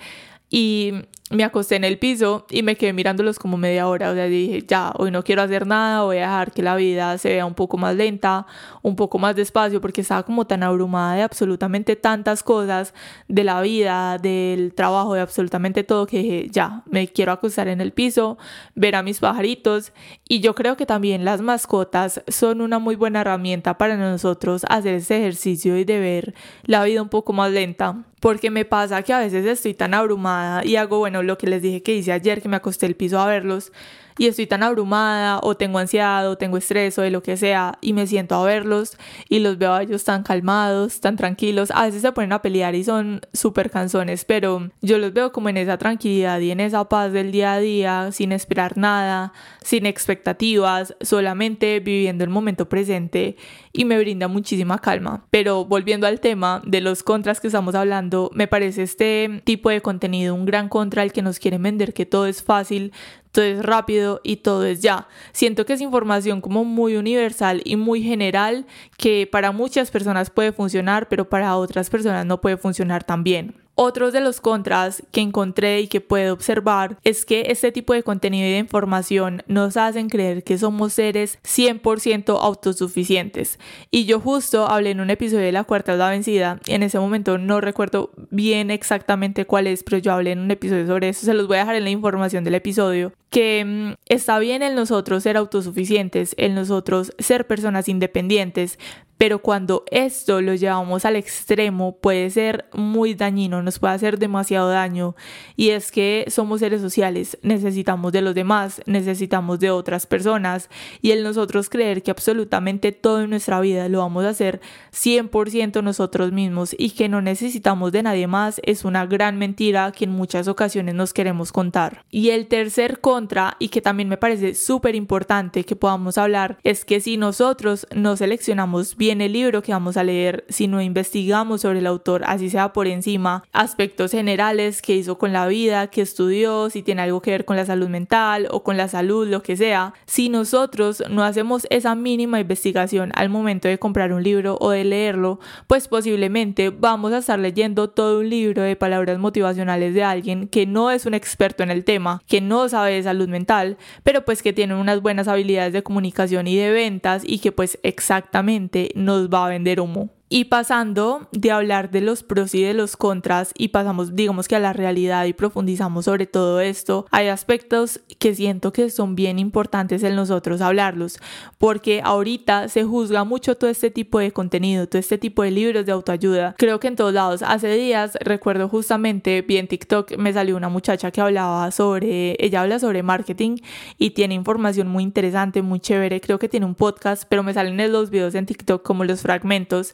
Y 0.49 0.93
me 1.33 1.43
acosté 1.43 1.75
en 1.75 1.83
el 1.83 1.97
piso 1.97 2.45
y 2.49 2.61
me 2.61 2.75
quedé 2.75 2.93
mirándolos 2.93 3.39
como 3.39 3.57
media 3.57 3.87
hora. 3.87 4.11
O 4.11 4.13
sea, 4.13 4.25
dije, 4.25 4.63
ya, 4.67 4.93
hoy 4.97 5.11
no 5.11 5.23
quiero 5.23 5.41
hacer 5.41 5.65
nada, 5.65 6.03
voy 6.03 6.17
a 6.17 6.21
dejar 6.21 6.51
que 6.51 6.61
la 6.61 6.75
vida 6.75 7.17
se 7.17 7.29
vea 7.29 7.45
un 7.45 7.55
poco 7.55 7.77
más 7.77 7.95
lenta, 7.95 8.45
un 8.81 8.95
poco 8.95 9.17
más 9.19 9.35
despacio, 9.35 9.81
porque 9.81 10.01
estaba 10.01 10.23
como 10.23 10.45
tan 10.45 10.63
abrumada 10.63 11.15
de 11.15 11.23
absolutamente 11.23 11.95
tantas 11.95 12.43
cosas, 12.43 12.93
de 13.27 13.43
la 13.43 13.61
vida, 13.61 14.17
del 14.19 14.73
trabajo, 14.73 15.15
de 15.15 15.21
absolutamente 15.21 15.83
todo, 15.83 16.05
que 16.05 16.19
dije, 16.19 16.47
ya, 16.51 16.83
me 16.85 17.07
quiero 17.07 17.31
acostar 17.31 17.67
en 17.67 17.81
el 17.81 17.91
piso, 17.91 18.37
ver 18.75 18.95
a 18.95 19.03
mis 19.03 19.19
pajaritos. 19.19 19.91
Y 20.27 20.39
yo 20.39 20.53
creo 20.53 20.77
que 20.77 20.85
también 20.85 21.25
las 21.25 21.41
mascotas 21.41 22.21
son 22.27 22.61
una 22.61 22.79
muy 22.79 22.95
buena 22.95 23.21
herramienta 23.21 23.77
para 23.77 23.97
nosotros 23.97 24.65
hacer 24.69 24.95
ese 24.95 25.17
ejercicio 25.17 25.77
y 25.77 25.83
de 25.83 25.99
ver 25.99 26.35
la 26.63 26.83
vida 26.83 27.01
un 27.01 27.09
poco 27.09 27.33
más 27.33 27.51
lenta 27.51 28.03
porque 28.23 28.49
me 28.49 28.63
pasa 28.63 29.03
que 29.03 29.11
a 29.11 29.19
veces 29.19 29.45
estoy 29.45 29.73
tan 29.73 29.93
abrumada 29.93 30.65
y 30.65 30.77
hago, 30.77 30.99
bueno, 30.99 31.22
lo 31.23 31.37
que 31.37 31.47
les 31.47 31.61
dije 31.61 31.81
que 31.81 31.95
hice 31.95 32.11
ayer, 32.11 32.41
que 32.41 32.49
me 32.49 32.55
acosté 32.55 32.85
el 32.85 32.95
piso 32.95 33.19
a 33.19 33.25
verlos 33.25 33.71
y 34.17 34.27
estoy 34.27 34.47
tan 34.47 34.63
abrumada 34.63 35.39
o 35.43 35.55
tengo 35.55 35.79
ansiedad 35.79 36.29
o 36.29 36.37
tengo 36.37 36.57
estrés 36.57 36.97
o 36.97 37.01
de 37.01 37.11
lo 37.11 37.23
que 37.23 37.37
sea 37.37 37.77
y 37.81 37.93
me 37.93 38.07
siento 38.07 38.35
a 38.35 38.43
verlos 38.43 38.97
y 39.29 39.39
los 39.39 39.57
veo 39.57 39.73
a 39.73 39.83
ellos 39.83 40.03
tan 40.03 40.23
calmados, 40.23 40.99
tan 40.99 41.15
tranquilos. 41.15 41.71
A 41.71 41.85
veces 41.85 42.01
se 42.01 42.11
ponen 42.11 42.33
a 42.33 42.41
pelear 42.41 42.75
y 42.75 42.83
son 42.83 43.21
súper 43.33 43.69
canzones, 43.69 44.25
pero 44.25 44.69
yo 44.81 44.97
los 44.97 45.13
veo 45.13 45.31
como 45.31 45.49
en 45.49 45.57
esa 45.57 45.77
tranquilidad 45.77 46.39
y 46.39 46.51
en 46.51 46.59
esa 46.59 46.87
paz 46.89 47.11
del 47.11 47.31
día 47.31 47.53
a 47.53 47.59
día, 47.59 48.11
sin 48.11 48.31
esperar 48.31 48.77
nada, 48.77 49.33
sin 49.61 49.85
expectativas, 49.85 50.95
solamente 51.01 51.79
viviendo 51.79 52.23
el 52.23 52.29
momento 52.29 52.69
presente 52.69 53.37
y 53.71 53.85
me 53.85 53.97
brinda 53.97 54.27
muchísima 54.27 54.79
calma. 54.79 55.25
Pero 55.31 55.65
volviendo 55.65 56.07
al 56.07 56.19
tema 56.19 56.61
de 56.65 56.81
los 56.81 57.03
contras 57.03 57.39
que 57.39 57.47
estamos 57.47 57.75
hablando, 57.75 58.29
me 58.33 58.47
parece 58.47 58.83
este 58.83 59.41
tipo 59.43 59.69
de 59.69 59.81
contenido 59.81 60.35
un 60.35 60.45
gran 60.45 60.69
contra 60.69 61.03
el 61.03 61.11
que 61.11 61.21
nos 61.21 61.39
quieren 61.39 61.63
vender 61.63 61.93
que 61.93 62.05
todo 62.05 62.27
es 62.27 62.43
fácil, 62.43 62.93
todo 63.33 63.45
es 63.45 63.65
rápido 63.65 64.21
y 64.23 64.37
todo 64.37 64.63
es 64.65 64.81
ya. 64.81 65.07
Siento 65.33 65.65
que 65.65 65.73
es 65.73 65.81
información 65.81 66.39
como 66.39 66.63
muy 66.63 66.95
universal 66.95 67.61
y 67.65 67.75
muy 67.75 68.01
general 68.03 68.65
que 68.95 69.27
para 69.29 69.51
muchas 69.51 69.91
personas 69.91 70.29
puede 70.29 70.53
funcionar, 70.53 71.09
pero 71.09 71.27
para 71.27 71.57
otras 71.57 71.89
personas 71.89 72.25
no 72.25 72.39
puede 72.39 72.57
funcionar 72.57 73.03
tan 73.03 73.23
bien. 73.23 73.62
Otros 73.75 74.13
de 74.13 74.21
los 74.21 74.39
contras 74.39 75.03
que 75.11 75.21
encontré 75.21 75.81
y 75.81 75.87
que 75.87 76.01
puedo 76.01 76.33
observar 76.33 76.97
es 77.03 77.25
que 77.25 77.45
este 77.47 77.71
tipo 77.71 77.93
de 77.93 78.03
contenido 78.03 78.47
y 78.47 78.51
de 78.51 78.59
información 78.59 79.41
nos 79.47 79.77
hacen 79.77 80.09
creer 80.09 80.43
que 80.43 80.57
somos 80.57 80.93
seres 80.93 81.39
100% 81.43 82.37
autosuficientes. 82.39 83.59
Y 83.89 84.05
yo 84.05 84.19
justo 84.19 84.67
hablé 84.67 84.91
en 84.91 84.99
un 84.99 85.09
episodio 85.09 85.45
de 85.45 85.51
La 85.51 85.63
Cuarta 85.63 85.93
es 85.93 85.97
la 85.97 86.09
Vencida 86.09 86.59
en 86.67 86.83
ese 86.83 86.99
momento 86.99 87.37
no 87.37 87.61
recuerdo 87.61 88.11
bien 88.29 88.71
exactamente 88.71 89.45
cuál 89.45 89.67
es, 89.67 89.83
pero 89.83 89.97
yo 89.97 90.13
hablé 90.13 90.31
en 90.31 90.39
un 90.39 90.51
episodio 90.51 90.85
sobre 90.87 91.09
eso. 91.09 91.25
Se 91.25 91.33
los 91.33 91.47
voy 91.47 91.57
a 91.57 91.61
dejar 91.61 91.75
en 91.75 91.83
la 91.83 91.89
información 91.89 92.43
del 92.43 92.55
episodio. 92.55 93.13
Que 93.29 93.65
mm, 93.65 93.93
está 94.07 94.39
bien 94.39 94.61
en 94.61 94.75
nosotros 94.75 95.23
ser 95.23 95.37
autosuficientes, 95.37 96.35
en 96.37 96.55
nosotros 96.55 97.13
ser 97.17 97.47
personas 97.47 97.89
independientes, 97.89 98.77
pero 99.23 99.39
cuando 99.39 99.85
esto 99.89 100.41
lo 100.41 100.53
llevamos 100.53 101.05
al 101.05 101.15
extremo 101.15 101.95
puede 101.95 102.29
ser 102.29 102.65
muy 102.73 103.13
dañino, 103.13 103.63
nos 103.63 103.79
puede 103.79 103.93
hacer 103.93 104.19
demasiado 104.19 104.67
daño 104.67 105.15
y 105.55 105.69
es 105.69 105.93
que 105.93 106.25
somos 106.27 106.59
seres 106.59 106.81
sociales, 106.81 107.37
necesitamos 107.41 108.11
de 108.11 108.21
los 108.21 108.35
demás, 108.35 108.81
necesitamos 108.85 109.61
de 109.61 109.71
otras 109.71 110.07
personas 110.07 110.69
y 111.01 111.11
el 111.11 111.23
nosotros 111.23 111.69
creer 111.69 112.03
que 112.03 112.11
absolutamente 112.11 112.91
todo 112.91 113.21
en 113.21 113.29
nuestra 113.29 113.61
vida 113.61 113.87
lo 113.87 113.99
vamos 113.99 114.25
a 114.25 114.29
hacer 114.31 114.59
100% 114.91 115.81
nosotros 115.81 116.33
mismos 116.33 116.75
y 116.77 116.89
que 116.89 117.07
no 117.07 117.21
necesitamos 117.21 117.93
de 117.93 118.03
nadie 118.03 118.27
más 118.27 118.59
es 118.65 118.83
una 118.83 119.05
gran 119.05 119.37
mentira 119.37 119.93
que 119.93 120.03
en 120.03 120.11
muchas 120.11 120.49
ocasiones 120.49 120.95
nos 120.95 121.13
queremos 121.13 121.53
contar. 121.53 122.03
Y 122.09 122.31
el 122.31 122.47
tercer 122.47 122.99
contra 122.99 123.55
y 123.57 123.69
que 123.69 123.79
también 123.79 124.09
me 124.09 124.17
parece 124.17 124.53
súper 124.53 124.95
importante 124.95 125.63
que 125.63 125.77
podamos 125.77 126.17
hablar 126.17 126.57
es 126.65 126.83
que 126.83 126.99
si 126.99 127.15
nosotros 127.15 127.87
no 127.95 128.17
seleccionamos 128.17 128.97
bien 128.97 129.12
el 129.21 129.33
libro 129.33 129.61
que 129.61 129.71
vamos 129.71 129.97
a 129.97 130.03
leer, 130.03 130.45
si 130.49 130.67
no 130.67 130.81
investigamos 130.81 131.61
sobre 131.61 131.79
el 131.79 131.87
autor, 131.87 132.23
así 132.25 132.49
sea 132.49 132.73
por 132.73 132.87
encima, 132.87 133.43
aspectos 133.51 134.11
generales 134.11 134.81
que 134.81 134.95
hizo 134.95 135.17
con 135.17 135.33
la 135.33 135.47
vida, 135.47 135.87
que 135.87 136.01
estudió, 136.01 136.69
si 136.69 136.83
tiene 136.83 137.01
algo 137.01 137.21
que 137.21 137.31
ver 137.31 137.45
con 137.45 137.55
la 137.55 137.65
salud 137.65 137.89
mental 137.89 138.47
o 138.51 138.63
con 138.63 138.77
la 138.77 138.87
salud, 138.87 139.27
lo 139.27 139.43
que 139.43 139.57
sea, 139.57 139.93
si 140.05 140.29
nosotros 140.29 141.03
no 141.09 141.23
hacemos 141.23 141.67
esa 141.69 141.95
mínima 141.95 142.39
investigación 142.39 143.11
al 143.15 143.29
momento 143.29 143.67
de 143.67 143.79
comprar 143.79 144.13
un 144.13 144.23
libro 144.23 144.57
o 144.59 144.69
de 144.71 144.83
leerlo, 144.83 145.39
pues 145.67 145.87
posiblemente 145.87 146.69
vamos 146.69 147.13
a 147.13 147.19
estar 147.19 147.39
leyendo 147.39 147.89
todo 147.89 148.19
un 148.19 148.29
libro 148.29 148.61
de 148.61 148.75
palabras 148.75 149.19
motivacionales 149.19 149.93
de 149.93 150.03
alguien 150.03 150.47
que 150.47 150.65
no 150.65 150.91
es 150.91 151.05
un 151.05 151.13
experto 151.13 151.63
en 151.63 151.71
el 151.71 151.83
tema, 151.83 152.21
que 152.27 152.41
no 152.41 152.69
sabe 152.69 152.93
de 152.93 153.03
salud 153.03 153.27
mental, 153.27 153.77
pero 154.03 154.25
pues 154.25 154.41
que 154.41 154.53
tiene 154.53 154.75
unas 154.75 155.01
buenas 155.01 155.27
habilidades 155.27 155.73
de 155.73 155.83
comunicación 155.83 156.47
y 156.47 156.55
de 156.55 156.71
ventas 156.71 157.23
y 157.25 157.39
que 157.39 157.51
pues 157.51 157.79
exactamente 157.83 158.91
nos 158.93 159.29
va 159.29 159.45
a 159.45 159.49
vender 159.49 159.79
humo. 159.79 160.09
Y 160.35 160.45
pasando 160.45 161.27
de 161.31 161.51
hablar 161.51 161.91
de 161.91 162.01
los 162.01 162.23
pros 162.23 162.55
y 162.55 162.63
de 162.63 162.73
los 162.73 162.97
contras 162.97 163.51
y 163.55 163.67
pasamos 163.67 164.15
digamos 164.15 164.47
que 164.47 164.55
a 164.55 164.59
la 164.59 164.73
realidad 164.73 165.25
y 165.25 165.33
profundizamos 165.33 166.05
sobre 166.05 166.25
todo 166.25 166.59
esto, 166.59 167.05
hay 167.11 167.27
aspectos 167.27 167.99
que 168.17 168.33
siento 168.33 168.73
que 168.73 168.89
son 168.89 169.13
bien 169.13 169.37
importantes 169.37 170.01
en 170.01 170.15
nosotros 170.15 170.61
hablarlos, 170.61 171.19
porque 171.59 172.01
ahorita 172.03 172.67
se 172.67 172.83
juzga 172.83 173.25
mucho 173.25 173.57
todo 173.57 173.69
este 173.69 173.91
tipo 173.91 174.17
de 174.17 174.31
contenido, 174.31 174.87
todo 174.87 174.97
este 174.97 175.19
tipo 175.19 175.43
de 175.43 175.51
libros 175.51 175.85
de 175.85 175.91
autoayuda. 175.91 176.55
Creo 176.57 176.79
que 176.79 176.87
en 176.87 176.95
todos 176.95 177.13
lados. 177.13 177.43
Hace 177.43 177.71
días 177.75 178.17
recuerdo 178.19 178.67
justamente, 178.69 179.43
vi 179.43 179.57
en 179.57 179.67
TikTok, 179.67 180.17
me 180.17 180.33
salió 180.33 180.57
una 180.57 180.69
muchacha 180.69 181.11
que 181.11 181.21
hablaba 181.21 181.69
sobre, 181.69 182.37
ella 182.39 182.61
habla 182.61 182.79
sobre 182.79 183.03
marketing 183.03 183.57
y 183.99 184.09
tiene 184.09 184.33
información 184.33 184.87
muy 184.87 185.03
interesante, 185.03 185.61
muy 185.61 185.79
chévere. 185.79 186.21
Creo 186.21 186.39
que 186.39 186.49
tiene 186.49 186.65
un 186.65 186.73
podcast, 186.73 187.25
pero 187.29 187.43
me 187.43 187.53
salen 187.53 187.91
los 187.91 188.09
videos 188.09 188.33
en 188.33 188.47
TikTok 188.47 188.81
como 188.81 189.03
los 189.03 189.21
fragmentos 189.21 189.93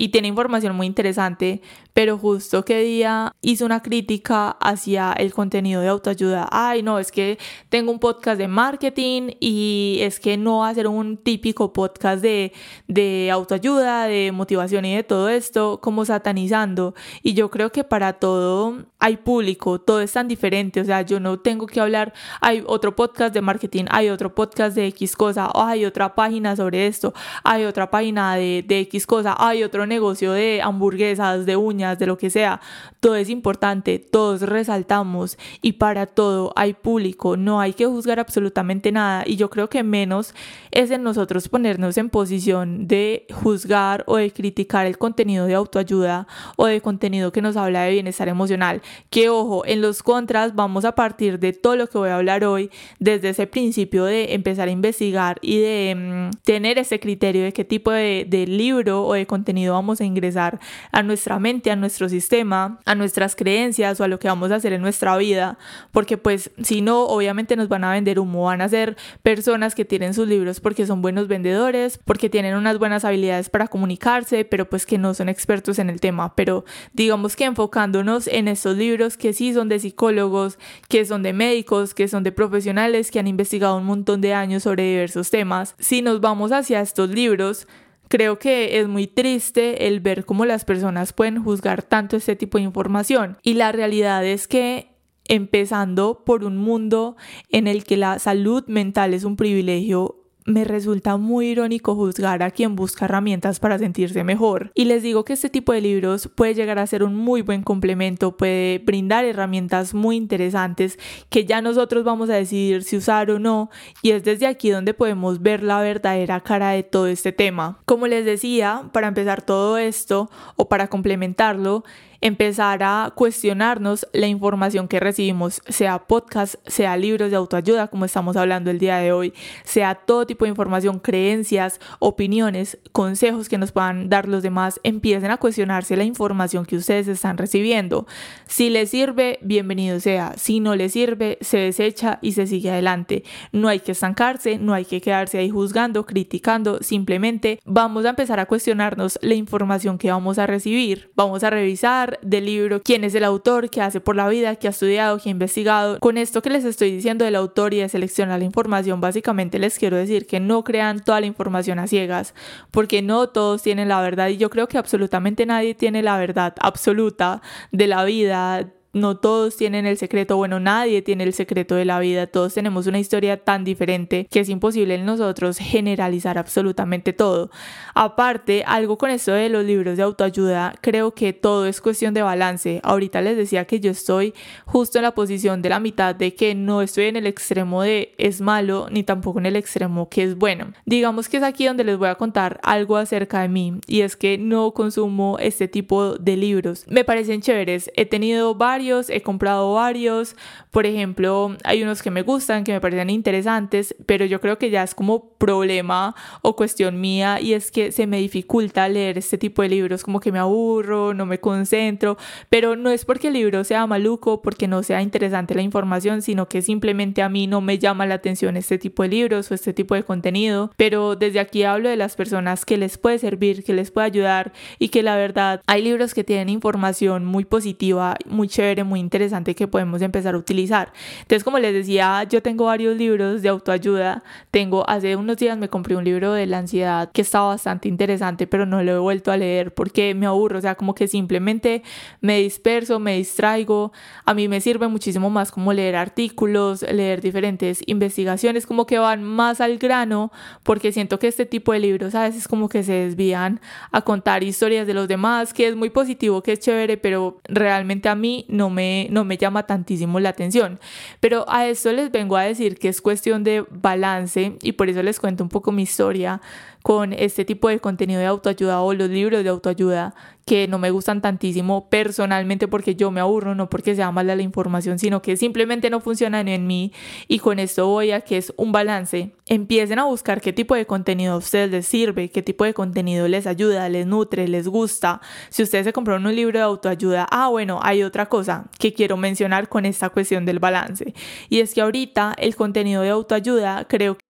y 0.00 0.08
tiene 0.08 0.28
información 0.28 0.74
muy 0.74 0.86
interesante, 0.86 1.60
pero 1.92 2.16
justo 2.16 2.64
que 2.64 2.80
día 2.80 3.34
hizo 3.42 3.66
una 3.66 3.82
crítica 3.82 4.48
hacia 4.52 5.12
el 5.12 5.34
contenido 5.34 5.82
de 5.82 5.88
autoayuda. 5.88 6.48
Ay, 6.50 6.82
no, 6.82 6.98
es 6.98 7.12
que 7.12 7.38
tengo 7.68 7.92
un 7.92 7.98
podcast 7.98 8.38
de 8.38 8.48
marketing 8.48 9.32
y 9.40 9.98
es 10.00 10.18
que 10.18 10.38
no 10.38 10.60
va 10.60 10.70
a 10.70 10.74
ser 10.74 10.88
un 10.88 11.18
típico 11.18 11.74
podcast 11.74 12.22
de, 12.22 12.54
de 12.88 13.30
autoayuda, 13.30 14.06
de 14.06 14.32
motivación 14.32 14.86
y 14.86 14.96
de 14.96 15.02
todo 15.02 15.28
esto, 15.28 15.80
como 15.82 16.06
satanizando. 16.06 16.94
Y 17.22 17.34
yo 17.34 17.50
creo 17.50 17.70
que 17.70 17.84
para 17.84 18.14
todo 18.14 18.86
hay 19.00 19.18
público, 19.18 19.82
todo 19.82 20.00
es 20.00 20.12
tan 20.12 20.28
diferente, 20.28 20.80
o 20.80 20.84
sea, 20.84 21.02
yo 21.02 21.20
no 21.20 21.40
tengo 21.40 21.66
que 21.66 21.78
hablar, 21.78 22.14
hay 22.40 22.64
otro 22.66 22.96
podcast 22.96 23.34
de 23.34 23.42
marketing, 23.42 23.84
hay 23.90 24.08
otro 24.08 24.34
podcast 24.34 24.74
de 24.74 24.86
X 24.86 25.14
cosa, 25.14 25.50
hay 25.54 25.84
otra 25.84 26.14
página 26.14 26.56
sobre 26.56 26.86
esto, 26.86 27.12
hay 27.44 27.64
otra 27.64 27.90
página 27.90 28.36
de, 28.36 28.64
de 28.66 28.80
X 28.80 29.06
cosa, 29.06 29.36
hay 29.38 29.62
otro 29.62 29.89
negocio 29.90 30.32
de 30.32 30.62
hamburguesas, 30.62 31.44
de 31.44 31.56
uñas, 31.56 31.98
de 31.98 32.06
lo 32.06 32.16
que 32.16 32.30
sea, 32.30 32.62
todo 33.00 33.16
es 33.16 33.28
importante, 33.28 33.98
todos 33.98 34.42
resaltamos 34.42 35.38
y 35.60 35.72
para 35.72 36.06
todo 36.06 36.52
hay 36.56 36.72
público, 36.72 37.36
no 37.36 37.60
hay 37.60 37.74
que 37.74 37.86
juzgar 37.86 38.18
absolutamente 38.18 38.92
nada. 38.92 39.24
Y 39.26 39.36
yo 39.36 39.50
creo 39.50 39.68
que 39.68 39.82
menos 39.82 40.34
es 40.70 40.90
en 40.90 41.02
nosotros 41.02 41.48
ponernos 41.48 41.98
en 41.98 42.10
posición 42.10 42.86
de 42.86 43.26
juzgar 43.32 44.04
o 44.06 44.16
de 44.16 44.30
criticar 44.30 44.86
el 44.86 44.98
contenido 44.98 45.46
de 45.46 45.54
autoayuda 45.54 46.26
o 46.56 46.66
de 46.66 46.80
contenido 46.80 47.32
que 47.32 47.42
nos 47.42 47.56
habla 47.56 47.82
de 47.82 47.92
bienestar 47.92 48.28
emocional. 48.28 48.82
Que 49.10 49.28
ojo, 49.28 49.64
en 49.66 49.80
los 49.80 50.02
contras 50.02 50.54
vamos 50.54 50.84
a 50.84 50.94
partir 50.94 51.38
de 51.38 51.52
todo 51.52 51.76
lo 51.76 51.86
que 51.86 51.98
voy 51.98 52.10
a 52.10 52.16
hablar 52.16 52.44
hoy, 52.44 52.70
desde 52.98 53.30
ese 53.30 53.46
principio 53.46 54.04
de 54.04 54.34
empezar 54.34 54.68
a 54.68 54.70
investigar 54.70 55.38
y 55.42 55.58
de 55.58 55.94
mm, 55.96 56.36
tener 56.44 56.78
ese 56.78 57.00
criterio 57.00 57.44
de 57.44 57.52
qué 57.52 57.64
tipo 57.64 57.90
de, 57.90 58.26
de 58.28 58.46
libro 58.46 59.04
o 59.06 59.14
de 59.14 59.26
contenido 59.26 59.69
vamos 59.72 60.00
a 60.00 60.04
ingresar 60.04 60.60
a 60.92 61.02
nuestra 61.02 61.38
mente, 61.38 61.70
a 61.70 61.76
nuestro 61.76 62.08
sistema, 62.08 62.78
a 62.84 62.94
nuestras 62.94 63.36
creencias 63.36 64.00
o 64.00 64.04
a 64.04 64.08
lo 64.08 64.18
que 64.18 64.28
vamos 64.28 64.50
a 64.50 64.56
hacer 64.56 64.72
en 64.72 64.82
nuestra 64.82 65.16
vida, 65.16 65.58
porque 65.92 66.18
pues 66.18 66.50
si 66.62 66.80
no, 66.80 67.04
obviamente 67.04 67.56
nos 67.56 67.68
van 67.68 67.84
a 67.84 67.92
vender 67.92 68.18
humo, 68.18 68.44
van 68.44 68.60
a 68.60 68.68
ser 68.68 68.96
personas 69.22 69.74
que 69.74 69.84
tienen 69.84 70.14
sus 70.14 70.28
libros 70.28 70.60
porque 70.60 70.86
son 70.86 71.02
buenos 71.02 71.28
vendedores, 71.28 71.98
porque 71.98 72.30
tienen 72.30 72.54
unas 72.54 72.78
buenas 72.78 73.04
habilidades 73.04 73.50
para 73.50 73.68
comunicarse, 73.68 74.44
pero 74.44 74.68
pues 74.68 74.86
que 74.86 74.98
no 74.98 75.14
son 75.14 75.28
expertos 75.28 75.78
en 75.78 75.90
el 75.90 76.00
tema, 76.00 76.34
pero 76.34 76.64
digamos 76.92 77.36
que 77.36 77.44
enfocándonos 77.44 78.26
en 78.26 78.48
estos 78.48 78.76
libros 78.76 79.16
que 79.16 79.32
sí 79.32 79.52
son 79.54 79.68
de 79.68 79.78
psicólogos, 79.78 80.58
que 80.88 81.04
son 81.04 81.22
de 81.22 81.32
médicos, 81.32 81.94
que 81.94 82.08
son 82.08 82.22
de 82.22 82.32
profesionales 82.32 83.10
que 83.10 83.18
han 83.18 83.26
investigado 83.26 83.76
un 83.76 83.84
montón 83.84 84.20
de 84.20 84.34
años 84.34 84.62
sobre 84.62 84.84
diversos 84.84 85.30
temas. 85.30 85.74
Si 85.78 86.02
nos 86.02 86.20
vamos 86.20 86.52
hacia 86.52 86.80
estos 86.80 87.10
libros, 87.10 87.66
creo 88.10 88.40
que 88.40 88.80
es 88.80 88.88
muy 88.88 89.06
triste 89.06 89.86
el 89.86 90.00
ver 90.00 90.24
cómo 90.24 90.44
las 90.44 90.64
personas 90.64 91.12
pueden 91.12 91.42
juzgar 91.42 91.84
tanto 91.84 92.16
este 92.16 92.34
tipo 92.34 92.58
de 92.58 92.64
información. 92.64 93.38
Y 93.42 93.54
la 93.54 93.70
realidad 93.70 94.26
es 94.26 94.48
que 94.48 94.96
empezando 95.28 96.24
por 96.24 96.42
un 96.42 96.56
mundo 96.56 97.16
en 97.50 97.68
el 97.68 97.84
que 97.84 97.96
la 97.96 98.18
salud 98.18 98.64
mental 98.66 99.14
es 99.14 99.22
un 99.22 99.36
privilegio 99.36 100.19
me 100.44 100.64
resulta 100.64 101.16
muy 101.16 101.48
irónico 101.48 101.94
juzgar 101.94 102.42
a 102.42 102.50
quien 102.50 102.76
busca 102.76 103.04
herramientas 103.04 103.60
para 103.60 103.78
sentirse 103.78 104.24
mejor. 104.24 104.70
Y 104.74 104.84
les 104.84 105.02
digo 105.02 105.24
que 105.24 105.34
este 105.34 105.50
tipo 105.50 105.72
de 105.72 105.80
libros 105.80 106.28
puede 106.34 106.54
llegar 106.54 106.78
a 106.78 106.86
ser 106.86 107.02
un 107.02 107.14
muy 107.14 107.42
buen 107.42 107.62
complemento, 107.62 108.36
puede 108.36 108.78
brindar 108.78 109.24
herramientas 109.24 109.94
muy 109.94 110.16
interesantes 110.16 110.98
que 111.28 111.44
ya 111.44 111.60
nosotros 111.60 112.04
vamos 112.04 112.30
a 112.30 112.34
decidir 112.34 112.82
si 112.82 112.96
usar 112.96 113.30
o 113.30 113.38
no. 113.38 113.70
Y 114.02 114.10
es 114.10 114.24
desde 114.24 114.46
aquí 114.46 114.70
donde 114.70 114.94
podemos 114.94 115.42
ver 115.42 115.62
la 115.62 115.80
verdadera 115.80 116.40
cara 116.40 116.70
de 116.70 116.82
todo 116.82 117.06
este 117.06 117.32
tema. 117.32 117.78
Como 117.84 118.06
les 118.06 118.24
decía, 118.24 118.88
para 118.92 119.08
empezar 119.08 119.42
todo 119.42 119.78
esto 119.78 120.30
o 120.56 120.68
para 120.68 120.88
complementarlo, 120.88 121.84
empezar 122.20 122.82
a 122.82 123.12
cuestionarnos 123.14 124.06
la 124.12 124.26
información 124.26 124.88
que 124.88 125.00
recibimos, 125.00 125.62
sea 125.68 126.06
podcast, 126.06 126.56
sea 126.66 126.96
libros 126.96 127.30
de 127.30 127.36
autoayuda, 127.36 127.88
como 127.88 128.04
estamos 128.04 128.36
hablando 128.36 128.70
el 128.70 128.78
día 128.78 128.98
de 128.98 129.12
hoy, 129.12 129.32
sea 129.64 129.94
todo 129.94 130.26
tipo 130.26 130.44
de 130.44 130.50
información, 130.50 130.98
creencias, 130.98 131.80
opiniones, 131.98 132.78
consejos 132.92 133.48
que 133.48 133.58
nos 133.58 133.72
puedan 133.72 134.08
dar 134.08 134.28
los 134.28 134.42
demás, 134.42 134.80
empiecen 134.82 135.30
a 135.30 135.38
cuestionarse 135.38 135.96
la 135.96 136.04
información 136.04 136.66
que 136.66 136.76
ustedes 136.76 137.08
están 137.08 137.38
recibiendo. 137.38 138.06
Si 138.46 138.70
les 138.70 138.90
sirve, 138.90 139.38
bienvenido 139.42 140.00
sea. 140.00 140.34
Si 140.36 140.60
no 140.60 140.76
les 140.76 140.92
sirve, 140.92 141.38
se 141.40 141.58
desecha 141.58 142.18
y 142.20 142.32
se 142.32 142.46
sigue 142.46 142.70
adelante. 142.70 143.24
No 143.52 143.68
hay 143.68 143.80
que 143.80 143.92
estancarse, 143.92 144.58
no 144.58 144.74
hay 144.74 144.84
que 144.84 145.00
quedarse 145.00 145.38
ahí 145.38 145.50
juzgando, 145.50 146.04
criticando, 146.04 146.82
simplemente 146.82 147.60
vamos 147.64 148.04
a 148.04 148.10
empezar 148.10 148.40
a 148.40 148.46
cuestionarnos 148.46 149.18
la 149.22 149.34
información 149.34 149.98
que 149.98 150.10
vamos 150.10 150.38
a 150.38 150.46
recibir. 150.46 151.10
Vamos 151.14 151.44
a 151.44 151.50
revisar 151.50 152.09
del 152.22 152.46
libro, 152.46 152.82
quién 152.82 153.04
es 153.04 153.14
el 153.14 153.24
autor, 153.24 153.70
qué 153.70 153.80
hace 153.80 154.00
por 154.00 154.16
la 154.16 154.28
vida, 154.28 154.56
qué 154.56 154.66
ha 154.66 154.70
estudiado, 154.70 155.18
qué 155.18 155.28
ha 155.28 155.32
investigado. 155.32 155.98
Con 156.00 156.18
esto 156.18 156.42
que 156.42 156.50
les 156.50 156.64
estoy 156.64 156.90
diciendo 156.90 157.24
del 157.24 157.36
autor 157.36 157.74
y 157.74 157.78
de 157.80 157.88
seleccionar 157.88 158.38
la 158.38 158.44
información, 158.44 159.00
básicamente 159.00 159.58
les 159.58 159.78
quiero 159.78 159.96
decir 159.96 160.26
que 160.26 160.40
no 160.40 160.64
crean 160.64 161.00
toda 161.04 161.20
la 161.20 161.26
información 161.26 161.78
a 161.78 161.86
ciegas, 161.86 162.34
porque 162.70 163.02
no 163.02 163.28
todos 163.28 163.62
tienen 163.62 163.88
la 163.88 164.00
verdad 164.00 164.28
y 164.28 164.36
yo 164.36 164.50
creo 164.50 164.68
que 164.68 164.78
absolutamente 164.78 165.46
nadie 165.46 165.74
tiene 165.74 166.02
la 166.02 166.18
verdad 166.18 166.54
absoluta 166.60 167.42
de 167.72 167.86
la 167.86 168.04
vida, 168.04 168.72
no 168.92 169.16
todos 169.16 169.56
tienen 169.56 169.86
el 169.86 169.96
secreto, 169.96 170.36
bueno, 170.36 170.60
nadie 170.60 171.02
tiene 171.02 171.24
el 171.24 171.32
secreto 171.32 171.74
de 171.74 171.84
la 171.84 171.98
vida, 172.00 172.26
todos 172.26 172.54
tenemos 172.54 172.86
una 172.86 172.98
historia 172.98 173.36
tan 173.36 173.64
diferente 173.64 174.26
que 174.30 174.40
es 174.40 174.48
imposible 174.48 174.94
en 174.94 175.06
nosotros 175.06 175.58
generalizar 175.58 176.38
absolutamente 176.38 177.12
todo. 177.12 177.50
Aparte, 177.94 178.64
algo 178.66 178.98
con 178.98 179.10
esto 179.10 179.32
de 179.32 179.48
los 179.48 179.64
libros 179.64 179.96
de 179.96 180.02
autoayuda, 180.02 180.74
creo 180.80 181.14
que 181.14 181.32
todo 181.32 181.66
es 181.66 181.80
cuestión 181.80 182.14
de 182.14 182.22
balance. 182.22 182.80
Ahorita 182.82 183.20
les 183.20 183.36
decía 183.36 183.64
que 183.64 183.80
yo 183.80 183.90
estoy 183.90 184.34
justo 184.64 184.98
en 184.98 185.04
la 185.04 185.14
posición 185.14 185.62
de 185.62 185.68
la 185.68 185.80
mitad 185.80 186.14
de 186.14 186.34
que 186.34 186.54
no 186.54 186.82
estoy 186.82 187.04
en 187.04 187.16
el 187.16 187.26
extremo 187.26 187.82
de 187.82 188.14
es 188.18 188.40
malo 188.40 188.88
ni 188.90 189.04
tampoco 189.04 189.38
en 189.38 189.46
el 189.46 189.56
extremo 189.56 190.08
que 190.08 190.24
es 190.24 190.36
bueno. 190.36 190.72
Digamos 190.84 191.28
que 191.28 191.36
es 191.36 191.42
aquí 191.42 191.66
donde 191.66 191.84
les 191.84 191.96
voy 191.96 192.08
a 192.08 192.16
contar 192.16 192.60
algo 192.62 192.96
acerca 192.96 193.42
de 193.42 193.48
mí 193.48 193.80
y 193.86 194.00
es 194.00 194.16
que 194.16 194.38
no 194.38 194.72
consumo 194.72 195.36
este 195.38 195.68
tipo 195.68 196.14
de 196.14 196.36
libros. 196.36 196.84
Me 196.88 197.04
parecen 197.04 197.40
chéveres, 197.40 197.90
he 197.94 198.06
tenido 198.06 198.54
varios 198.54 198.79
he 198.80 199.22
comprado 199.22 199.74
varios. 199.74 200.36
Por 200.70 200.86
ejemplo, 200.86 201.56
hay 201.64 201.82
unos 201.82 202.02
que 202.02 202.10
me 202.10 202.22
gustan, 202.22 202.64
que 202.64 202.72
me 202.72 202.80
parecen 202.80 203.10
interesantes, 203.10 203.94
pero 204.06 204.24
yo 204.24 204.40
creo 204.40 204.58
que 204.58 204.70
ya 204.70 204.82
es 204.82 204.94
como 204.94 205.30
problema 205.38 206.14
o 206.42 206.56
cuestión 206.56 207.00
mía 207.00 207.40
y 207.40 207.54
es 207.54 207.70
que 207.70 207.92
se 207.92 208.06
me 208.06 208.18
dificulta 208.18 208.88
leer 208.88 209.18
este 209.18 209.38
tipo 209.38 209.62
de 209.62 209.68
libros, 209.68 210.02
como 210.02 210.20
que 210.20 210.32
me 210.32 210.38
aburro, 210.38 211.14
no 211.14 211.26
me 211.26 211.40
concentro, 211.40 212.16
pero 212.48 212.76
no 212.76 212.90
es 212.90 213.04
porque 213.04 213.28
el 213.28 213.34
libro 213.34 213.64
sea 213.64 213.86
maluco, 213.86 214.42
porque 214.42 214.68
no 214.68 214.82
sea 214.82 215.02
interesante 215.02 215.54
la 215.54 215.62
información, 215.62 216.22
sino 216.22 216.48
que 216.48 216.62
simplemente 216.62 217.22
a 217.22 217.28
mí 217.28 217.46
no 217.46 217.60
me 217.60 217.78
llama 217.78 218.06
la 218.06 218.14
atención 218.14 218.56
este 218.56 218.78
tipo 218.78 219.02
de 219.02 219.08
libros 219.08 219.50
o 219.50 219.54
este 219.54 219.72
tipo 219.72 219.94
de 219.94 220.04
contenido, 220.04 220.70
pero 220.76 221.16
desde 221.16 221.40
aquí 221.40 221.64
hablo 221.64 221.88
de 221.88 221.96
las 221.96 222.16
personas 222.16 222.64
que 222.64 222.76
les 222.76 222.98
puede 222.98 223.18
servir, 223.18 223.64
que 223.64 223.72
les 223.72 223.90
puede 223.90 224.06
ayudar 224.06 224.52
y 224.78 224.88
que 224.88 225.02
la 225.02 225.16
verdad 225.16 225.62
hay 225.66 225.82
libros 225.82 226.14
que 226.14 226.24
tienen 226.24 226.48
información 226.48 227.24
muy 227.24 227.44
positiva, 227.44 228.16
muy 228.26 228.48
chévere 228.48 228.69
muy 228.84 229.00
interesante 229.00 229.54
que 229.54 229.68
podemos 229.68 230.02
empezar 230.02 230.34
a 230.34 230.38
utilizar. 230.38 230.92
Entonces, 231.22 231.44
como 231.44 231.58
les 231.58 231.74
decía, 231.74 232.24
yo 232.24 232.42
tengo 232.42 232.66
varios 232.66 232.96
libros 232.96 233.42
de 233.42 233.48
autoayuda. 233.48 234.22
Tengo, 234.50 234.88
hace 234.88 235.16
unos 235.16 235.36
días 235.36 235.58
me 235.58 235.68
compré 235.68 235.96
un 235.96 236.04
libro 236.04 236.32
de 236.32 236.46
la 236.46 236.58
ansiedad 236.58 237.10
que 237.12 237.22
estaba 237.22 237.48
bastante 237.48 237.88
interesante, 237.88 238.46
pero 238.46 238.66
no 238.66 238.82
lo 238.82 238.92
he 238.92 238.98
vuelto 238.98 239.32
a 239.32 239.36
leer 239.36 239.74
porque 239.74 240.14
me 240.14 240.26
aburro, 240.26 240.58
o 240.58 240.60
sea, 240.60 240.74
como 240.74 240.94
que 240.94 241.08
simplemente 241.08 241.82
me 242.20 242.38
disperso, 242.38 243.00
me 243.00 243.16
distraigo. 243.16 243.92
A 244.24 244.34
mí 244.34 244.48
me 244.48 244.60
sirve 244.60 244.88
muchísimo 244.88 245.30
más 245.30 245.50
como 245.50 245.72
leer 245.72 245.96
artículos, 245.96 246.82
leer 246.82 247.20
diferentes 247.20 247.82
investigaciones, 247.86 248.66
como 248.66 248.86
que 248.86 248.98
van 248.98 249.24
más 249.24 249.60
al 249.60 249.78
grano, 249.78 250.30
porque 250.62 250.92
siento 250.92 251.18
que 251.18 251.28
este 251.28 251.46
tipo 251.46 251.72
de 251.72 251.80
libros 251.80 252.14
a 252.14 252.22
veces 252.22 252.46
como 252.46 252.68
que 252.68 252.82
se 252.82 252.92
desvían 252.92 253.60
a 253.92 254.02
contar 254.02 254.42
historias 254.42 254.86
de 254.86 254.94
los 254.94 255.08
demás, 255.08 255.52
que 255.52 255.68
es 255.68 255.76
muy 255.76 255.90
positivo, 255.90 256.42
que 256.42 256.52
es 256.52 256.60
chévere, 256.60 256.96
pero 256.96 257.40
realmente 257.44 258.08
a 258.08 258.14
mí 258.14 258.44
no 258.48 258.59
me, 258.68 259.06
no 259.10 259.24
me 259.24 259.38
llama 259.38 259.62
tantísimo 259.66 260.20
la 260.20 260.28
atención. 260.30 260.78
Pero 261.20 261.46
a 261.48 261.66
esto 261.66 261.92
les 261.92 262.10
vengo 262.10 262.36
a 262.36 262.42
decir 262.42 262.78
que 262.78 262.88
es 262.88 263.00
cuestión 263.00 263.44
de 263.44 263.64
balance 263.70 264.56
y 264.60 264.72
por 264.72 264.90
eso 264.90 265.02
les 265.02 265.20
cuento 265.20 265.44
un 265.44 265.48
poco 265.48 265.72
mi 265.72 265.82
historia 265.82 266.42
con 266.82 267.12
este 267.12 267.44
tipo 267.44 267.68
de 267.68 267.78
contenido 267.78 268.20
de 268.20 268.26
autoayuda 268.26 268.80
o 268.80 268.94
los 268.94 269.10
libros 269.10 269.42
de 269.44 269.50
autoayuda 269.50 270.14
que 270.46 270.66
no 270.66 270.78
me 270.78 270.90
gustan 270.90 271.20
tantísimo 271.20 271.88
personalmente 271.90 272.66
porque 272.66 272.96
yo 272.96 273.10
me 273.10 273.20
aburro, 273.20 273.54
no 273.54 273.70
porque 273.70 273.94
sea 273.94 274.10
mala 274.10 274.34
la 274.34 274.42
información, 274.42 274.98
sino 274.98 275.22
que 275.22 275.36
simplemente 275.36 275.90
no 275.90 276.00
funcionan 276.00 276.48
en 276.48 276.66
mí 276.66 276.92
y 277.28 277.38
con 277.38 277.58
esto 277.58 277.86
voy 277.86 278.10
a 278.10 278.22
que 278.22 278.38
es 278.38 278.52
un 278.56 278.72
balance. 278.72 279.32
Empiecen 279.46 279.98
a 279.98 280.06
buscar 280.06 280.40
qué 280.40 280.52
tipo 280.52 280.74
de 280.74 280.86
contenido 280.86 281.34
a 281.34 281.36
ustedes 281.36 281.70
les 281.70 281.86
sirve, 281.86 282.30
qué 282.30 282.42
tipo 282.42 282.64
de 282.64 282.74
contenido 282.74 283.28
les 283.28 283.46
ayuda, 283.46 283.88
les 283.88 284.06
nutre, 284.06 284.48
les 284.48 284.66
gusta. 284.66 285.20
Si 285.50 285.62
ustedes 285.62 285.84
se 285.84 285.92
compraron 285.92 286.26
un 286.26 286.34
libro 286.34 286.58
de 286.58 286.64
autoayuda, 286.64 287.26
ah, 287.30 287.48
bueno, 287.48 287.78
hay 287.82 288.02
otra 288.02 288.26
cosa 288.26 288.68
que 288.78 288.92
quiero 288.92 289.16
mencionar 289.16 289.68
con 289.68 289.86
esta 289.86 290.10
cuestión 290.10 290.46
del 290.46 290.58
balance. 290.58 291.14
Y 291.48 291.60
es 291.60 291.74
que 291.74 291.82
ahorita 291.82 292.34
el 292.38 292.56
contenido 292.56 293.02
de 293.02 293.10
autoayuda 293.10 293.86
creo 293.88 294.16
que 294.16 294.29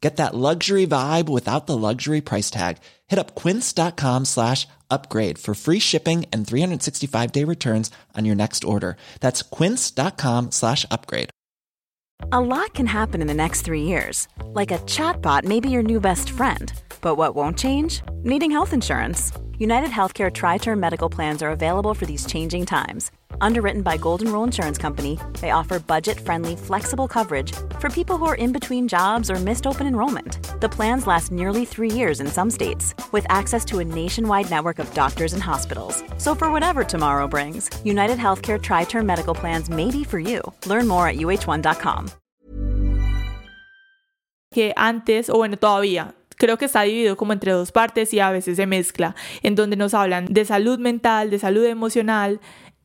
Get 0.00 0.16
that 0.16 0.34
luxury 0.34 0.86
vibe 0.86 1.28
without 1.28 1.66
the 1.66 1.76
luxury 1.76 2.20
price 2.20 2.50
tag. 2.50 2.76
Hit 3.06 3.18
up 3.18 3.34
quince.com 3.34 4.26
slash 4.26 4.68
upgrade 4.90 5.38
for 5.38 5.54
free 5.54 5.78
shipping 5.78 6.26
and 6.32 6.46
365 6.46 7.32
day 7.32 7.44
returns 7.44 7.90
on 8.14 8.24
your 8.24 8.36
next 8.36 8.64
order. 8.64 8.96
That's 9.20 9.42
quince.com 9.42 10.50
slash 10.50 10.84
upgrade. 10.90 11.30
A 12.32 12.40
lot 12.40 12.74
can 12.74 12.86
happen 12.86 13.20
in 13.20 13.26
the 13.26 13.34
next 13.34 13.62
three 13.62 13.82
years. 13.82 14.28
Like 14.44 14.70
a 14.70 14.78
chatbot 14.86 15.44
may 15.44 15.60
be 15.60 15.70
your 15.70 15.82
new 15.82 16.00
best 16.00 16.30
friend. 16.30 16.72
But 17.00 17.16
what 17.16 17.34
won't 17.34 17.58
change? 17.58 18.02
Needing 18.22 18.50
health 18.50 18.72
insurance. 18.72 19.32
United 19.58 19.90
Healthcare 19.90 20.32
Tri 20.32 20.58
Term 20.58 20.80
Medical 20.80 21.08
Plans 21.08 21.42
are 21.42 21.50
available 21.50 21.94
for 21.94 22.06
these 22.06 22.26
changing 22.26 22.66
times 22.66 23.10
Underwritten 23.40 23.82
by 23.82 23.96
Golden 23.96 24.32
Rule 24.32 24.44
Insurance 24.44 24.78
Company, 24.78 25.18
they 25.40 25.50
offer 25.50 25.78
budget-friendly, 25.78 26.56
flexible 26.56 27.08
coverage 27.08 27.52
for 27.80 27.88
people 27.88 28.16
who 28.16 28.26
are 28.26 28.34
in 28.34 28.52
between 28.52 28.88
jobs 28.88 29.30
or 29.30 29.36
missed 29.36 29.66
open 29.66 29.86
enrollment. 29.86 30.60
The 30.60 30.68
plans 30.68 31.06
last 31.06 31.32
nearly 31.32 31.64
three 31.64 31.90
years 31.90 32.20
in 32.20 32.26
some 32.26 32.50
states, 32.50 32.94
with 33.12 33.26
access 33.28 33.64
to 33.66 33.78
a 33.78 33.84
nationwide 33.84 34.50
network 34.50 34.78
of 34.78 34.92
doctors 34.94 35.32
and 35.32 35.42
hospitals. 35.42 36.02
So 36.18 36.34
for 36.34 36.50
whatever 36.50 36.84
tomorrow 36.84 37.28
brings, 37.28 37.70
United 37.84 38.18
Healthcare 38.18 38.60
Tri-Term 38.60 39.06
Medical 39.06 39.34
Plans 39.34 39.70
may 39.70 39.90
be 39.90 40.04
for 40.04 40.18
you. 40.18 40.40
Learn 40.66 40.86
more 40.86 41.08
at 41.08 41.16
uh1.com. 41.16 42.10
Que 44.52 44.72
antes, 44.76 45.28
o 45.28 45.38
bueno, 45.38 45.56
todavía, 45.56 46.14
creo 46.36 46.56
que 46.58 46.66
está 46.66 46.82
dividido 46.82 47.16
como 47.16 47.32
entre 47.32 47.50
dos 47.52 47.72
partes 47.72 48.12
y 48.12 48.20
a 48.20 48.30
veces 48.30 48.56
se 48.56 48.66
mezcla, 48.66 49.16
en 49.42 49.54
donde 49.54 49.76
nos 49.76 49.94
hablan 49.94 50.26
de 50.26 50.44
salud 50.44 50.78
mental, 50.78 51.30
de 51.30 51.38
salud 51.38 51.64
emocional, 51.64 52.40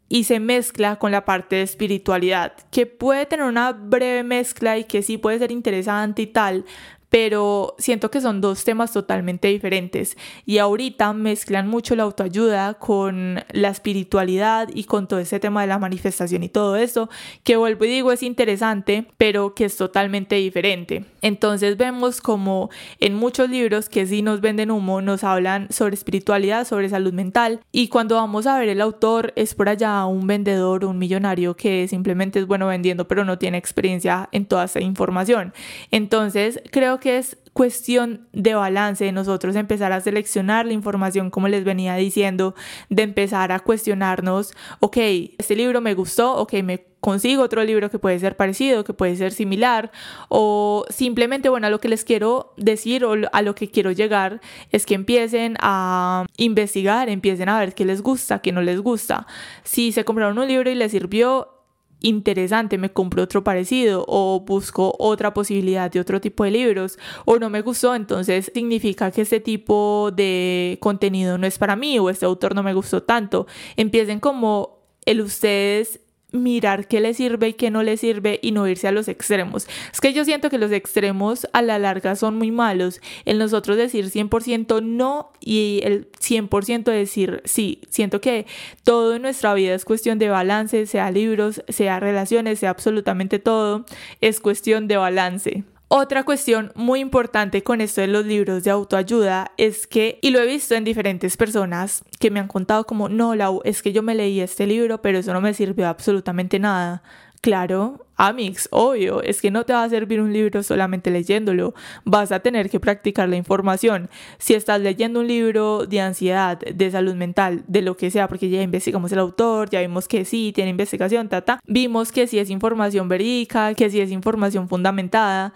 y 0.10 0.24
se 0.24 0.39
mezcla 0.39 0.98
con 0.98 1.12
la 1.12 1.24
parte 1.24 1.58
de 1.58 1.62
espiritualidad, 1.62 2.54
que 2.72 2.88
puede 2.88 3.28
tener 3.28 3.46
una 3.46 3.72
breve 3.72 4.24
mezcla 4.24 4.78
y 4.78 4.84
que 4.84 5.04
sí 5.04 5.18
puede 5.18 5.39
ser 5.39 5.51
interesante 5.51 6.24
y 6.24 6.28
tal, 6.28 6.66
pero 7.10 7.75
siento 7.78 8.12
que 8.12 8.22
son 8.22 8.42
dos 8.42 8.63
temas 8.63 8.94
totalmente 8.94 9.48
diferentes 9.48 10.18
y 10.46 10.60
ahorita 10.60 11.13
mezclan 11.13 11.68
mucho 11.68 11.96
la 11.96 12.04
autoayuda 12.04 12.75
con 12.75 13.44
la 13.51 13.70
espiritualidad 13.70 14.70
y 14.74 14.84
con 14.84 15.08
todo 15.08 15.20
ese 15.20 15.39
tema 15.39 15.62
de 15.62 15.68
la 15.68 15.80
manifestación 15.80 16.44
y 16.44 16.50
todo 16.50 16.75
eso, 16.75 17.10
que 17.44 17.58
vuelvo 17.58 17.86
y 17.86 17.89
digo 17.89 18.12
es 18.12 18.24
interesante, 18.24 19.06
pero 19.18 19.56
que 19.56 19.66
es 19.66 19.75
totalmente 19.75 20.36
diferente. 20.36 21.06
Entonces 21.22 21.78
vemos 21.78 22.22
como 22.22 22.70
en 23.00 23.16
muchos 23.16 23.50
libros 23.50 23.89
que 23.89 24.06
sí 24.06 24.22
nos 24.22 24.42
venden 24.42 24.72
humo, 24.72 25.01
nos 25.01 25.24
hablan 25.24 25.72
sobre 25.72 25.96
espiritualidad, 25.96 26.68
sobre 26.68 26.89
salud 26.89 27.13
mental 27.13 27.62
y 27.72 27.88
cuando 27.88 28.16
vamos 28.16 28.46
a 28.48 28.58
ver 28.60 28.70
el 28.70 28.82
autor 28.82 29.34
es 29.36 29.56
por 29.56 29.70
allá 29.70 30.06
un 30.06 30.28
vendedor, 30.28 30.86
un 30.86 31.00
millonario 31.00 31.56
que 31.56 31.88
simplemente 31.88 32.39
es 32.39 32.48
bueno 32.48 32.68
vendiendo 32.68 33.08
pero 33.08 33.25
no 33.25 33.38
tiene 33.38 33.58
experiencia 33.58 34.30
en 34.32 34.46
toda 34.46 34.66
esa 34.66 34.80
información. 34.80 35.54
Entonces 35.92 36.62
creo 36.72 36.99
que 37.00 37.18
es 37.18 37.38
cuestión 37.53 38.27
de 38.32 38.53
balance, 38.53 39.03
de 39.03 39.12
nosotros 39.12 39.56
empezar 39.56 39.91
a 39.91 40.01
seleccionar 40.01 40.65
la 40.65 40.74
información, 40.74 41.30
como 41.30 41.47
les 41.47 41.63
venía 41.63 41.95
diciendo, 41.95 42.56
de 42.89 43.04
empezar 43.04 43.52
a 43.52 43.60
cuestionarnos, 43.60 44.54
ok, 44.80 44.97
este 45.38 45.56
libro 45.56 45.82
me 45.82 45.93
gustó, 45.93 46.38
ok, 46.38 46.54
me 46.63 46.86
consigo 47.00 47.43
otro 47.43 47.63
libro 47.63 47.89
que 47.89 48.00
puede 48.00 48.19
ser 48.19 48.36
parecido, 48.36 48.84
que 48.84 48.93
puede 48.93 49.15
ser 49.15 49.32
similar, 49.32 49.91
o 50.30 50.86
simplemente, 50.89 51.50
bueno, 51.50 51.67
a 51.67 51.69
lo 51.69 51.80
que 51.80 51.89
les 51.89 52.04
quiero 52.04 52.54
decir 52.58 53.04
o 53.06 53.15
a 53.32 53.41
lo 53.41 53.56
que 53.56 53.69
quiero 53.69 53.91
llegar 53.91 54.41
es 54.71 54.86
que 54.86 54.95
empiecen 54.95 55.56
a 55.60 56.26
investigar, 56.38 57.10
empiecen 57.10 57.50
a 57.50 57.60
ver 57.60 57.74
qué 57.74 57.86
les 57.86 58.02
gusta, 58.02 58.39
qué 58.39 58.52
no 58.52 58.62
les 58.62 58.80
gusta. 58.82 59.28
Si 59.63 59.91
se 59.91 60.06
compraron 60.06 60.38
un 60.38 60.47
libro 60.47 60.69
y 60.69 60.76
les 60.76 60.91
sirvió, 60.91 61.59
interesante, 62.02 62.78
me 62.78 62.92
compro 62.92 63.24
otro 63.24 63.44
parecido 63.44 64.06
o 64.08 64.40
busco 64.42 64.96
otra 65.00 65.34
posibilidad 65.34 65.92
de 65.92 66.00
otro 66.00 66.22
tipo 66.22 66.44
de 66.44 66.52
libros 66.52 66.98
o 67.26 67.38
no 67.40 67.50
me 67.50 67.62
gustó, 67.62 67.96
entonces 67.96 68.52
significa 68.54 69.12
que 69.12 69.22
este 69.22 69.40
tipo 69.40 70.12
de 70.16 70.78
contenido 70.82 71.38
no 71.38 71.48
es 71.48 71.58
para 71.58 71.76
mí 71.76 72.00
o 72.00 72.10
este 72.10 72.26
autor 72.26 72.56
no 72.56 72.64
me 72.64 72.74
gustó 72.74 73.04
tanto. 73.04 73.48
Empiecen 73.76 74.20
como 74.20 74.80
el 75.06 75.22
ustedes 75.22 76.02
mirar 76.32 76.88
qué 76.88 77.00
le 77.00 77.13
sirve 77.13 77.50
y 77.50 77.54
qué 77.54 77.72
no 77.72 77.84
le 77.84 77.98
sirve 77.98 78.39
y 78.42 78.52
no 78.52 78.68
irse 78.68 78.88
a 78.88 78.92
los 78.92 79.08
extremos. 79.08 79.68
Es 79.92 80.02
que 80.02 80.13
yo 80.13 80.26
siento 80.26 80.50
que 80.50 80.58
los 80.58 80.72
extremos 80.72 81.48
a 81.54 81.62
la 81.62 81.80
larga 81.80 82.15
son 82.15 82.38
muy 82.38 82.52
malos. 82.52 83.02
El 83.26 83.39
nosotros 83.39 83.78
decir 83.78 84.06
100% 84.06 84.84
no 84.84 85.32
y 85.39 85.82
el 85.84 86.12
100% 86.12 86.84
decir 86.84 87.42
sí. 87.46 87.82
Siento 87.89 88.22
que 88.22 88.46
todo 88.84 89.15
en 89.15 89.24
nuestra 89.24 89.54
vida 89.54 89.74
es 89.74 89.86
cuestión 89.86 90.20
de 90.20 90.30
balance, 90.30 90.86
sea 90.86 91.12
libros, 91.12 91.63
sea 91.68 92.00
relaciones, 92.00 92.60
sea 92.60 92.70
absolutamente 92.70 93.39
todo, 93.39 93.86
es 94.22 94.39
cuestión 94.39 94.88
de 94.88 94.98
balance. 94.98 95.63
Otra 95.91 96.23
cuestión 96.23 96.71
muy 96.75 96.99
importante 96.99 97.63
con 97.63 97.82
esto 97.82 98.02
de 98.02 98.06
los 98.06 98.23
libros 98.23 98.63
de 98.63 98.69
autoayuda 98.69 99.54
es 99.58 99.88
que, 99.88 100.19
y 100.21 100.30
lo 100.30 100.39
he 100.39 100.45
visto 100.45 100.75
en 100.75 100.84
diferentes 100.84 101.36
personas 101.36 102.04
que 102.19 102.30
me 102.30 102.39
han 102.39 102.47
contado 102.47 102.86
como, 102.86 103.10
no, 103.10 103.34
Lau, 103.34 103.62
es 103.65 103.82
que 103.82 103.91
yo 103.91 104.04
me 104.04 104.13
leí 104.13 104.39
este 104.39 104.67
libro, 104.67 105.02
pero 105.02 105.17
eso 105.17 105.34
no 105.34 105.41
me 105.41 105.56
sirvió 105.56 105.88
absolutamente 105.88 106.60
nada. 106.60 107.02
Claro, 107.41 108.06
Amix, 108.17 108.67
obvio, 108.69 109.23
es 109.23 109.39
que 109.41 109.49
no 109.49 109.63
te 109.63 109.71
va 109.71 109.84
a 109.84 109.89
servir 109.89 110.19
un 110.19 110.34
libro 110.34 110.62
solamente 110.62 111.10
leyéndolo, 111.10 111.73
vas 112.04 112.34
a 112.34 112.41
tener 112.41 112.69
que 112.69 112.82
practicar 112.82 113.30
la 113.30 113.38
información. 113.38 114.10
Si 114.39 114.56
estás 114.56 114.82
leyendo 114.82 115.21
un 115.21 115.28
libro 115.28 115.86
de 115.86 116.02
ansiedad, 116.02 116.60
de 116.60 116.91
salud 116.91 117.15
mental, 117.15 117.63
de 117.67 117.82
lo 117.82 117.95
que 117.95 118.12
sea, 118.12 118.28
porque 118.28 118.49
ya 118.49 118.62
investigamos 118.62 119.13
el 119.13 119.19
autor, 119.19 119.69
ya 119.69 119.80
vimos 119.80 120.10
que 120.10 120.25
sí, 120.25 120.52
tiene 120.54 120.71
investigación, 120.71 121.30
tata, 121.30 121.62
vimos 121.65 122.12
que 122.12 122.28
sí 122.28 122.39
es 122.39 122.49
información 122.49 123.08
verídica, 123.08 123.73
que 123.73 123.89
sí 123.89 124.02
es 124.02 124.12
información 124.12 124.67
fundamentada, 124.67 125.54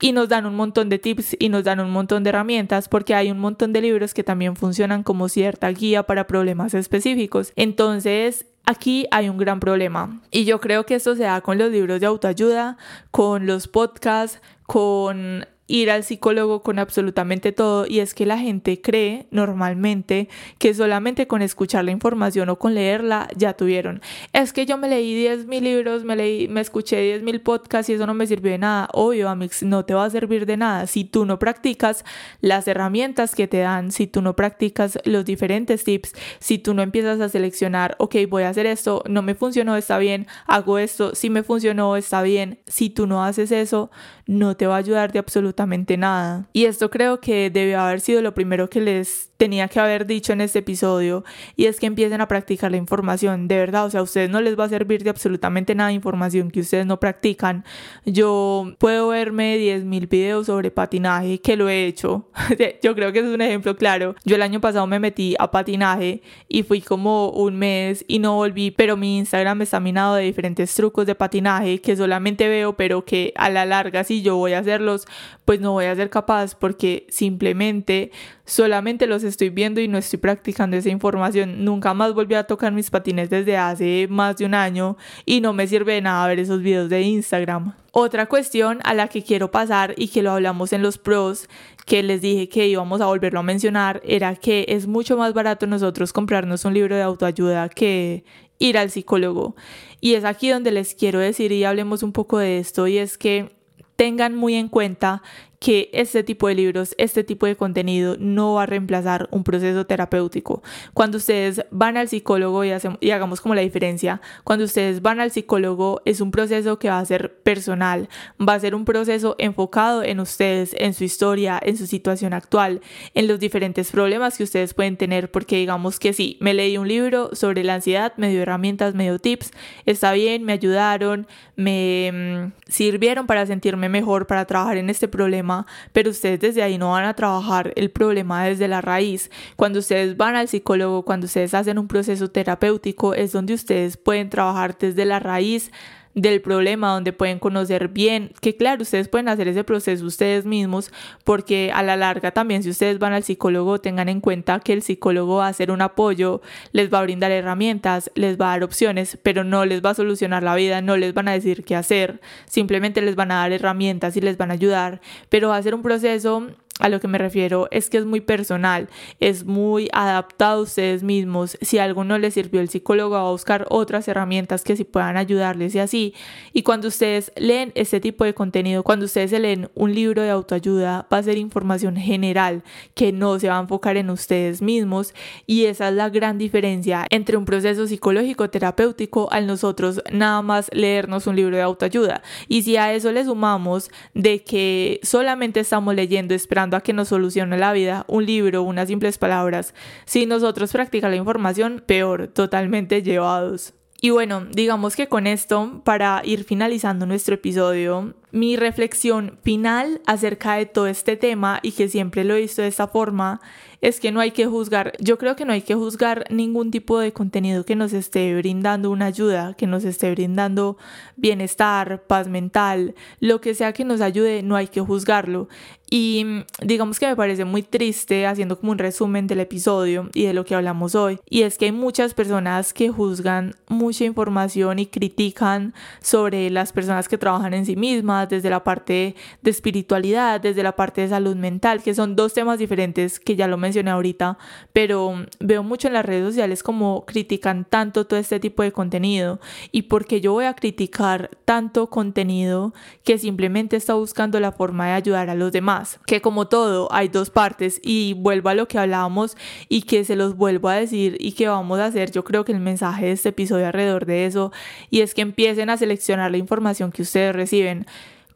y 0.00 0.12
nos 0.12 0.28
dan 0.28 0.46
un 0.46 0.54
montón 0.54 0.88
de 0.88 0.98
tips 0.98 1.36
y 1.38 1.48
nos 1.48 1.64
dan 1.64 1.80
un 1.80 1.90
montón 1.90 2.22
de 2.22 2.30
herramientas 2.30 2.88
porque 2.88 3.14
hay 3.14 3.30
un 3.30 3.38
montón 3.38 3.72
de 3.72 3.80
libros 3.80 4.14
que 4.14 4.22
también 4.22 4.54
funcionan 4.54 5.02
como 5.02 5.28
cierta 5.28 5.68
guía 5.70 6.02
para 6.02 6.26
problemas 6.26 6.74
específicos. 6.74 7.52
Entonces, 7.56 8.46
aquí 8.66 9.06
hay 9.10 9.28
un 9.28 9.38
gran 9.38 9.60
problema. 9.60 10.20
Y 10.30 10.44
yo 10.44 10.60
creo 10.60 10.84
que 10.84 10.96
esto 10.96 11.16
se 11.16 11.22
da 11.22 11.40
con 11.40 11.56
los 11.56 11.70
libros 11.70 12.00
de 12.00 12.06
autoayuda, 12.06 12.76
con 13.10 13.46
los 13.46 13.68
podcasts, 13.68 14.42
con 14.66 15.46
ir 15.68 15.90
al 15.90 16.04
psicólogo 16.04 16.62
con 16.62 16.78
absolutamente 16.78 17.52
todo 17.52 17.86
y 17.88 18.00
es 18.00 18.14
que 18.14 18.26
la 18.26 18.38
gente 18.38 18.80
cree 18.80 19.26
normalmente 19.30 20.28
que 20.58 20.74
solamente 20.74 21.26
con 21.26 21.42
escuchar 21.42 21.84
la 21.84 21.90
información 21.90 22.48
o 22.48 22.56
con 22.56 22.74
leerla 22.74 23.28
ya 23.36 23.54
tuvieron. 23.54 24.00
Es 24.32 24.52
que 24.52 24.66
yo 24.66 24.78
me 24.78 24.88
leí 24.88 25.14
10 25.14 25.46
mil 25.46 25.64
libros, 25.64 26.04
me, 26.04 26.14
leí, 26.14 26.48
me 26.48 26.60
escuché 26.60 27.00
10 27.00 27.22
mil 27.22 27.40
podcasts 27.40 27.90
y 27.90 27.94
eso 27.94 28.06
no 28.06 28.14
me 28.14 28.26
sirvió 28.26 28.52
de 28.52 28.58
nada. 28.58 28.88
Obvio, 28.92 29.28
Amix, 29.28 29.62
no 29.62 29.84
te 29.84 29.94
va 29.94 30.04
a 30.04 30.10
servir 30.10 30.46
de 30.46 30.56
nada 30.56 30.86
si 30.86 31.04
tú 31.04 31.24
no 31.26 31.38
practicas 31.38 32.04
las 32.40 32.68
herramientas 32.68 33.34
que 33.34 33.48
te 33.48 33.58
dan, 33.58 33.90
si 33.90 34.06
tú 34.06 34.22
no 34.22 34.36
practicas 34.36 34.98
los 35.04 35.24
diferentes 35.24 35.84
tips, 35.84 36.12
si 36.38 36.58
tú 36.58 36.74
no 36.74 36.82
empiezas 36.82 37.20
a 37.20 37.28
seleccionar, 37.28 37.96
ok, 37.98 38.16
voy 38.28 38.44
a 38.44 38.50
hacer 38.50 38.66
esto, 38.66 39.02
no 39.08 39.22
me 39.22 39.34
funcionó, 39.34 39.76
está 39.76 39.98
bien, 39.98 40.26
hago 40.46 40.78
esto, 40.78 41.14
si 41.14 41.30
me 41.30 41.42
funcionó, 41.42 41.96
está 41.96 42.22
bien. 42.22 42.60
Si 42.66 42.90
tú 42.90 43.06
no 43.06 43.24
haces 43.24 43.50
eso, 43.50 43.90
no 44.26 44.56
te 44.56 44.66
va 44.66 44.74
a 44.74 44.78
ayudar 44.78 45.12
de 45.12 45.18
absolutamente 45.18 45.55
absolutamente 45.56 45.96
nada. 45.96 46.48
Y 46.52 46.66
esto 46.66 46.90
creo 46.90 47.20
que 47.20 47.50
debió 47.50 47.80
haber 47.80 48.00
sido 48.00 48.20
lo 48.20 48.34
primero 48.34 48.68
que 48.68 48.80
les 48.80 49.30
tenía 49.36 49.68
que 49.68 49.80
haber 49.80 50.06
dicho 50.06 50.32
en 50.32 50.40
este 50.40 50.60
episodio 50.60 51.24
y 51.56 51.66
es 51.66 51.78
que 51.78 51.86
empiecen 51.86 52.20
a 52.20 52.28
practicar 52.28 52.70
la 52.70 52.76
información. 52.76 53.48
De 53.48 53.56
verdad, 53.56 53.86
o 53.86 53.90
sea, 53.90 54.00
a 54.00 54.02
ustedes 54.02 54.30
no 54.30 54.40
les 54.40 54.58
va 54.58 54.64
a 54.64 54.68
servir 54.68 55.02
de 55.02 55.10
absolutamente 55.10 55.74
nada 55.74 55.88
de 55.88 55.94
información 55.94 56.50
que 56.50 56.60
ustedes 56.60 56.86
no 56.86 57.00
practican. 57.00 57.64
Yo 58.04 58.74
puedo 58.78 59.08
verme 59.08 59.58
10.000 59.58 60.08
videos 60.08 60.46
sobre 60.46 60.70
patinaje 60.70 61.40
que 61.40 61.56
lo 61.56 61.68
he 61.68 61.86
hecho. 61.86 62.28
Yo 62.82 62.94
creo 62.94 63.12
que 63.12 63.20
es 63.20 63.26
un 63.26 63.40
ejemplo 63.40 63.76
claro. 63.76 64.14
Yo 64.24 64.36
el 64.36 64.42
año 64.42 64.60
pasado 64.60 64.86
me 64.86 64.98
metí 64.98 65.34
a 65.38 65.50
patinaje 65.50 66.22
y 66.48 66.62
fui 66.62 66.80
como 66.80 67.30
un 67.30 67.56
mes 67.56 68.04
y 68.08 68.18
no 68.18 68.34
volví, 68.34 68.70
pero 68.70 68.96
mi 68.96 69.18
Instagram 69.18 69.62
está 69.62 69.80
minado 69.80 70.14
de 70.16 70.24
diferentes 70.24 70.74
trucos 70.74 71.06
de 71.06 71.14
patinaje 71.14 71.80
que 71.80 71.96
solamente 71.96 72.48
veo, 72.48 72.76
pero 72.76 73.04
que 73.04 73.32
a 73.36 73.50
la 73.50 73.64
larga 73.64 74.04
si 74.04 74.22
yo 74.22 74.36
voy 74.36 74.52
a 74.52 74.60
hacerlos, 74.60 75.06
pues 75.46 75.60
no 75.60 75.72
voy 75.72 75.84
a 75.86 75.94
ser 75.94 76.10
capaz 76.10 76.56
porque 76.56 77.06
simplemente 77.08 78.10
solamente 78.44 79.06
los 79.06 79.22
estoy 79.22 79.48
viendo 79.48 79.80
y 79.80 79.86
no 79.86 79.96
estoy 79.96 80.18
practicando 80.18 80.76
esa 80.76 80.90
información. 80.90 81.64
Nunca 81.64 81.94
más 81.94 82.12
volví 82.14 82.34
a 82.34 82.44
tocar 82.44 82.72
mis 82.72 82.90
patines 82.90 83.30
desde 83.30 83.56
hace 83.56 84.08
más 84.10 84.36
de 84.36 84.44
un 84.44 84.54
año 84.54 84.96
y 85.24 85.40
no 85.40 85.52
me 85.52 85.68
sirve 85.68 85.94
de 85.94 86.00
nada 86.02 86.26
ver 86.26 86.40
esos 86.40 86.60
videos 86.62 86.90
de 86.90 87.02
Instagram. 87.02 87.74
Otra 87.92 88.26
cuestión 88.26 88.80
a 88.82 88.92
la 88.92 89.06
que 89.06 89.22
quiero 89.22 89.52
pasar 89.52 89.94
y 89.96 90.08
que 90.08 90.22
lo 90.22 90.32
hablamos 90.32 90.72
en 90.72 90.82
los 90.82 90.98
pros, 90.98 91.48
que 91.86 92.02
les 92.02 92.20
dije 92.20 92.48
que 92.48 92.66
íbamos 92.66 93.00
a 93.00 93.06
volverlo 93.06 93.38
a 93.38 93.44
mencionar, 93.44 94.02
era 94.04 94.34
que 94.34 94.66
es 94.68 94.88
mucho 94.88 95.16
más 95.16 95.32
barato 95.32 95.68
nosotros 95.68 96.12
comprarnos 96.12 96.64
un 96.64 96.74
libro 96.74 96.96
de 96.96 97.02
autoayuda 97.02 97.68
que 97.68 98.24
ir 98.58 98.78
al 98.78 98.90
psicólogo. 98.90 99.54
Y 100.00 100.14
es 100.14 100.24
aquí 100.24 100.50
donde 100.50 100.72
les 100.72 100.94
quiero 100.96 101.20
decir 101.20 101.52
y 101.52 101.62
hablemos 101.62 102.02
un 102.02 102.12
poco 102.12 102.38
de 102.38 102.58
esto 102.58 102.88
y 102.88 102.98
es 102.98 103.16
que 103.16 103.55
tengan 103.96 104.34
muy 104.34 104.54
en 104.54 104.68
cuenta 104.68 105.22
que 105.66 105.90
este 105.92 106.22
tipo 106.22 106.46
de 106.46 106.54
libros, 106.54 106.94
este 106.96 107.24
tipo 107.24 107.44
de 107.44 107.56
contenido 107.56 108.14
no 108.20 108.52
va 108.52 108.62
a 108.62 108.66
reemplazar 108.66 109.26
un 109.32 109.42
proceso 109.42 109.84
terapéutico. 109.84 110.62
Cuando 110.94 111.18
ustedes 111.18 111.66
van 111.72 111.96
al 111.96 112.08
psicólogo 112.08 112.64
y, 112.64 112.70
y, 113.00 113.10
hagamos 113.10 113.40
como 113.40 113.56
la 113.56 113.62
diferencia, 113.62 114.20
cuando 114.44 114.64
ustedes 114.64 115.02
van 115.02 115.18
al 115.18 115.32
psicólogo 115.32 116.02
es 116.04 116.20
un 116.20 116.30
proceso 116.30 116.78
que 116.78 116.88
va 116.88 117.00
a 117.00 117.04
ser 117.04 117.34
personal, 117.38 118.08
va 118.40 118.54
a 118.54 118.60
ser 118.60 118.76
un 118.76 118.84
proceso 118.84 119.34
enfocado 119.40 120.04
en 120.04 120.20
ustedes, 120.20 120.72
en 120.78 120.94
su 120.94 121.02
historia, 121.02 121.58
en 121.60 121.76
su 121.76 121.88
situación 121.88 122.32
actual, 122.32 122.80
en 123.14 123.26
los 123.26 123.40
diferentes 123.40 123.90
problemas 123.90 124.38
que 124.38 124.44
ustedes 124.44 124.72
pueden 124.72 124.96
tener, 124.96 125.32
porque 125.32 125.56
digamos 125.56 125.98
que 125.98 126.12
sí, 126.12 126.36
me 126.40 126.54
leí 126.54 126.78
un 126.78 126.86
libro 126.86 127.30
sobre 127.32 127.64
la 127.64 127.74
ansiedad, 127.74 128.12
me 128.18 128.30
dio 128.30 128.40
herramientas, 128.40 128.94
me 128.94 129.02
dio 129.02 129.18
tips, 129.18 129.50
está 129.84 130.12
bien, 130.12 130.44
me 130.44 130.52
ayudaron, 130.52 131.26
me 131.56 132.52
mm, 132.54 132.70
sirvieron 132.70 133.26
para 133.26 133.46
sentirme 133.46 133.88
mejor, 133.88 134.28
para 134.28 134.44
trabajar 134.44 134.76
en 134.76 134.90
este 134.90 135.08
problema 135.08 135.55
pero 135.92 136.10
ustedes 136.10 136.40
desde 136.40 136.62
ahí 136.62 136.76
no 136.76 136.90
van 136.90 137.04
a 137.04 137.14
trabajar 137.14 137.72
el 137.76 137.90
problema 137.90 138.44
desde 138.44 138.68
la 138.68 138.80
raíz. 138.80 139.30
Cuando 139.54 139.78
ustedes 139.78 140.16
van 140.16 140.36
al 140.36 140.48
psicólogo, 140.48 141.04
cuando 141.04 141.26
ustedes 141.26 141.54
hacen 141.54 141.78
un 141.78 141.88
proceso 141.88 142.28
terapéutico, 142.28 143.14
es 143.14 143.32
donde 143.32 143.54
ustedes 143.54 143.96
pueden 143.96 144.28
trabajar 144.28 144.76
desde 144.76 145.04
la 145.04 145.20
raíz 145.20 145.70
del 146.16 146.40
problema, 146.40 146.92
donde 146.92 147.12
pueden 147.12 147.38
conocer 147.38 147.88
bien, 147.88 148.32
que 148.40 148.56
claro, 148.56 148.82
ustedes 148.82 149.06
pueden 149.06 149.28
hacer 149.28 149.48
ese 149.48 149.64
proceso 149.64 150.06
ustedes 150.06 150.46
mismos, 150.46 150.90
porque 151.24 151.70
a 151.72 151.82
la 151.82 151.94
larga 151.94 152.30
también 152.30 152.62
si 152.62 152.70
ustedes 152.70 152.98
van 152.98 153.12
al 153.12 153.22
psicólogo, 153.22 153.80
tengan 153.80 154.08
en 154.08 154.22
cuenta 154.22 154.58
que 154.60 154.72
el 154.72 154.80
psicólogo 154.80 155.36
va 155.36 155.46
a 155.46 155.50
hacer 155.50 155.70
un 155.70 155.82
apoyo, 155.82 156.40
les 156.72 156.92
va 156.92 157.00
a 157.00 157.02
brindar 157.02 157.32
herramientas, 157.32 158.10
les 158.14 158.40
va 158.40 158.46
a 158.46 158.50
dar 158.52 158.64
opciones, 158.64 159.18
pero 159.22 159.44
no 159.44 159.66
les 159.66 159.84
va 159.84 159.90
a 159.90 159.94
solucionar 159.94 160.42
la 160.42 160.54
vida, 160.54 160.80
no 160.80 160.96
les 160.96 161.12
van 161.12 161.28
a 161.28 161.32
decir 161.32 161.64
qué 161.64 161.76
hacer, 161.76 162.20
simplemente 162.46 163.02
les 163.02 163.14
van 163.14 163.30
a 163.30 163.36
dar 163.36 163.52
herramientas 163.52 164.16
y 164.16 164.22
les 164.22 164.38
van 164.38 164.50
a 164.50 164.54
ayudar, 164.54 165.02
pero 165.28 165.50
va 165.50 165.58
a 165.58 165.62
ser 165.62 165.74
un 165.74 165.82
proceso 165.82 166.46
a 166.78 166.88
lo 166.90 167.00
que 167.00 167.08
me 167.08 167.16
refiero 167.16 167.68
es 167.70 167.88
que 167.88 167.96
es 167.96 168.04
muy 168.04 168.20
personal, 168.20 168.88
es 169.18 169.44
muy 169.44 169.88
adaptado 169.92 170.60
a 170.60 170.62
ustedes 170.62 171.02
mismos. 171.02 171.56
Si 171.62 171.78
algo 171.78 172.04
no 172.04 172.18
les 172.18 172.34
sirvió 172.34 172.60
el 172.60 172.68
psicólogo 172.68 173.14
va 173.14 173.28
a 173.28 173.30
buscar 173.30 173.66
otras 173.70 174.06
herramientas 174.08 174.62
que 174.62 174.76
sí 174.76 174.84
puedan 174.84 175.16
ayudarles 175.16 175.74
y 175.74 175.78
así. 175.78 176.14
Y 176.52 176.62
cuando 176.62 176.88
ustedes 176.88 177.32
leen 177.36 177.72
este 177.74 177.98
tipo 178.00 178.24
de 178.24 178.34
contenido, 178.34 178.82
cuando 178.82 179.06
ustedes 179.06 179.32
leen 179.32 179.70
un 179.74 179.94
libro 179.94 180.20
de 180.20 180.30
autoayuda, 180.30 181.06
va 181.10 181.18
a 181.18 181.22
ser 181.22 181.38
información 181.38 181.96
general 181.96 182.62
que 182.94 183.10
no 183.10 183.38
se 183.38 183.48
va 183.48 183.56
a 183.56 183.62
enfocar 183.62 183.96
en 183.96 184.10
ustedes 184.10 184.60
mismos 184.60 185.14
y 185.46 185.64
esa 185.64 185.88
es 185.88 185.94
la 185.94 186.10
gran 186.10 186.36
diferencia 186.36 187.06
entre 187.10 187.38
un 187.38 187.46
proceso 187.46 187.86
psicológico 187.86 188.50
terapéutico 188.50 189.32
al 189.32 189.46
nosotros 189.46 190.02
nada 190.12 190.42
más 190.42 190.68
leernos 190.72 191.26
un 191.26 191.36
libro 191.36 191.56
de 191.56 191.62
autoayuda. 191.62 192.22
Y 192.48 192.62
si 192.62 192.76
a 192.76 192.92
eso 192.92 193.12
le 193.12 193.24
sumamos 193.24 193.90
de 194.12 194.42
que 194.42 195.00
solamente 195.02 195.60
estamos 195.60 195.94
leyendo 195.94 196.34
esperando 196.34 196.65
a 196.74 196.80
que 196.80 196.92
nos 196.92 197.08
solucione 197.08 197.58
la 197.58 197.72
vida 197.72 198.04
un 198.08 198.26
libro, 198.26 198.62
unas 198.62 198.88
simples 198.88 199.18
palabras. 199.18 199.74
Si 200.06 200.26
nosotros 200.26 200.72
practicamos 200.72 201.10
la 201.10 201.16
información, 201.16 201.82
peor, 201.86 202.28
totalmente 202.28 203.02
llevados. 203.02 203.74
Y 204.00 204.10
bueno, 204.10 204.44
digamos 204.50 204.94
que 204.96 205.08
con 205.08 205.26
esto, 205.26 205.82
para 205.84 206.22
ir 206.24 206.44
finalizando 206.44 207.06
nuestro 207.06 207.34
episodio, 207.34 208.14
mi 208.32 208.56
reflexión 208.56 209.38
final 209.42 210.00
acerca 210.06 210.54
de 210.54 210.66
todo 210.66 210.86
este 210.86 211.16
tema 211.16 211.60
y 211.62 211.72
que 211.72 211.88
siempre 211.88 212.24
lo 212.24 212.34
he 212.34 212.40
visto 212.40 212.62
de 212.62 212.68
esta 212.68 212.88
forma 212.88 213.40
es 213.80 214.00
que 214.00 214.10
no 214.10 214.20
hay 214.20 214.30
que 214.30 214.46
juzgar, 214.46 214.94
yo 214.98 215.18
creo 215.18 215.36
que 215.36 215.44
no 215.44 215.52
hay 215.52 215.62
que 215.62 215.74
juzgar 215.74 216.24
ningún 216.30 216.70
tipo 216.70 216.98
de 216.98 217.12
contenido 217.12 217.64
que 217.64 217.76
nos 217.76 217.92
esté 217.92 218.34
brindando 218.34 218.90
una 218.90 219.06
ayuda, 219.06 219.54
que 219.54 219.66
nos 219.66 219.84
esté 219.84 220.10
brindando 220.10 220.76
bienestar, 221.16 222.02
paz 222.06 222.28
mental, 222.28 222.94
lo 223.20 223.40
que 223.40 223.54
sea 223.54 223.72
que 223.72 223.84
nos 223.84 224.00
ayude, 224.00 224.42
no 224.42 224.56
hay 224.56 224.68
que 224.68 224.80
juzgarlo. 224.80 225.48
Y 225.88 226.24
mm, 226.24 226.66
digamos 226.66 226.98
que 226.98 227.06
me 227.06 227.16
parece 227.16 227.44
muy 227.44 227.62
triste 227.62 228.26
haciendo 228.26 228.58
como 228.58 228.72
un 228.72 228.78
resumen 228.78 229.26
del 229.26 229.40
episodio 229.40 230.10
y 230.14 230.24
de 230.24 230.34
lo 230.34 230.44
que 230.44 230.54
hablamos 230.54 230.94
hoy. 230.94 231.20
Y 231.28 231.42
es 231.42 231.58
que 231.58 231.66
hay 231.66 231.72
muchas 231.72 232.14
personas 232.14 232.72
que 232.72 232.88
juzgan 232.88 233.54
mucha 233.68 234.04
información 234.04 234.78
y 234.78 234.86
critican 234.86 235.74
sobre 236.00 236.50
las 236.50 236.72
personas 236.72 237.08
que 237.08 237.18
trabajan 237.18 237.54
en 237.54 237.66
sí 237.66 237.76
mismas, 237.76 238.15
desde 238.24 238.48
la 238.48 238.64
parte 238.64 239.14
de 239.42 239.50
espiritualidad, 239.50 240.40
desde 240.40 240.62
la 240.62 240.76
parte 240.76 241.02
de 241.02 241.08
salud 241.08 241.36
mental, 241.36 241.82
que 241.82 241.94
son 241.94 242.16
dos 242.16 242.32
temas 242.32 242.58
diferentes 242.58 243.20
que 243.20 243.36
ya 243.36 243.48
lo 243.48 243.58
mencioné 243.58 243.90
ahorita, 243.90 244.38
pero 244.72 245.26
veo 245.40 245.62
mucho 245.62 245.88
en 245.88 245.94
las 245.94 246.06
redes 246.06 246.24
sociales 246.24 246.62
como 246.62 247.04
critican 247.04 247.66
tanto 247.66 248.06
todo 248.06 248.18
este 248.18 248.40
tipo 248.40 248.62
de 248.62 248.72
contenido. 248.72 249.40
Y 249.72 249.82
porque 249.82 250.22
yo 250.22 250.32
voy 250.32 250.46
a 250.46 250.54
criticar 250.54 251.30
tanto 251.44 251.90
contenido 251.90 252.72
que 253.04 253.18
simplemente 253.18 253.76
está 253.76 253.92
buscando 253.92 254.40
la 254.40 254.52
forma 254.52 254.86
de 254.86 254.92
ayudar 254.92 255.28
a 255.28 255.34
los 255.34 255.52
demás 255.52 255.66
que 256.06 256.20
como 256.20 256.46
todo 256.46 256.88
hay 256.92 257.08
dos 257.08 257.30
partes 257.30 257.80
y 257.82 258.14
vuelvo 258.14 258.48
a 258.48 258.54
lo 258.54 258.68
que 258.68 258.78
hablábamos 258.78 259.36
y 259.68 259.82
que 259.82 260.04
se 260.04 260.16
los 260.16 260.36
vuelvo 260.36 260.68
a 260.68 260.74
decir 260.74 261.16
y 261.18 261.32
que 261.32 261.48
vamos 261.48 261.78
a 261.78 261.86
hacer 261.86 262.10
yo 262.12 262.24
creo 262.24 262.44
que 262.44 262.52
el 262.52 262.60
mensaje 262.60 263.06
de 263.06 263.12
este 263.12 263.30
episodio 263.30 263.66
alrededor 263.66 264.06
de 264.06 264.26
eso 264.26 264.52
y 264.90 265.00
es 265.00 265.14
que 265.14 265.22
empiecen 265.22 265.70
a 265.70 265.76
seleccionar 265.76 266.30
la 266.30 266.38
información 266.38 266.92
que 266.92 267.02
ustedes 267.02 267.34
reciben 267.34 267.86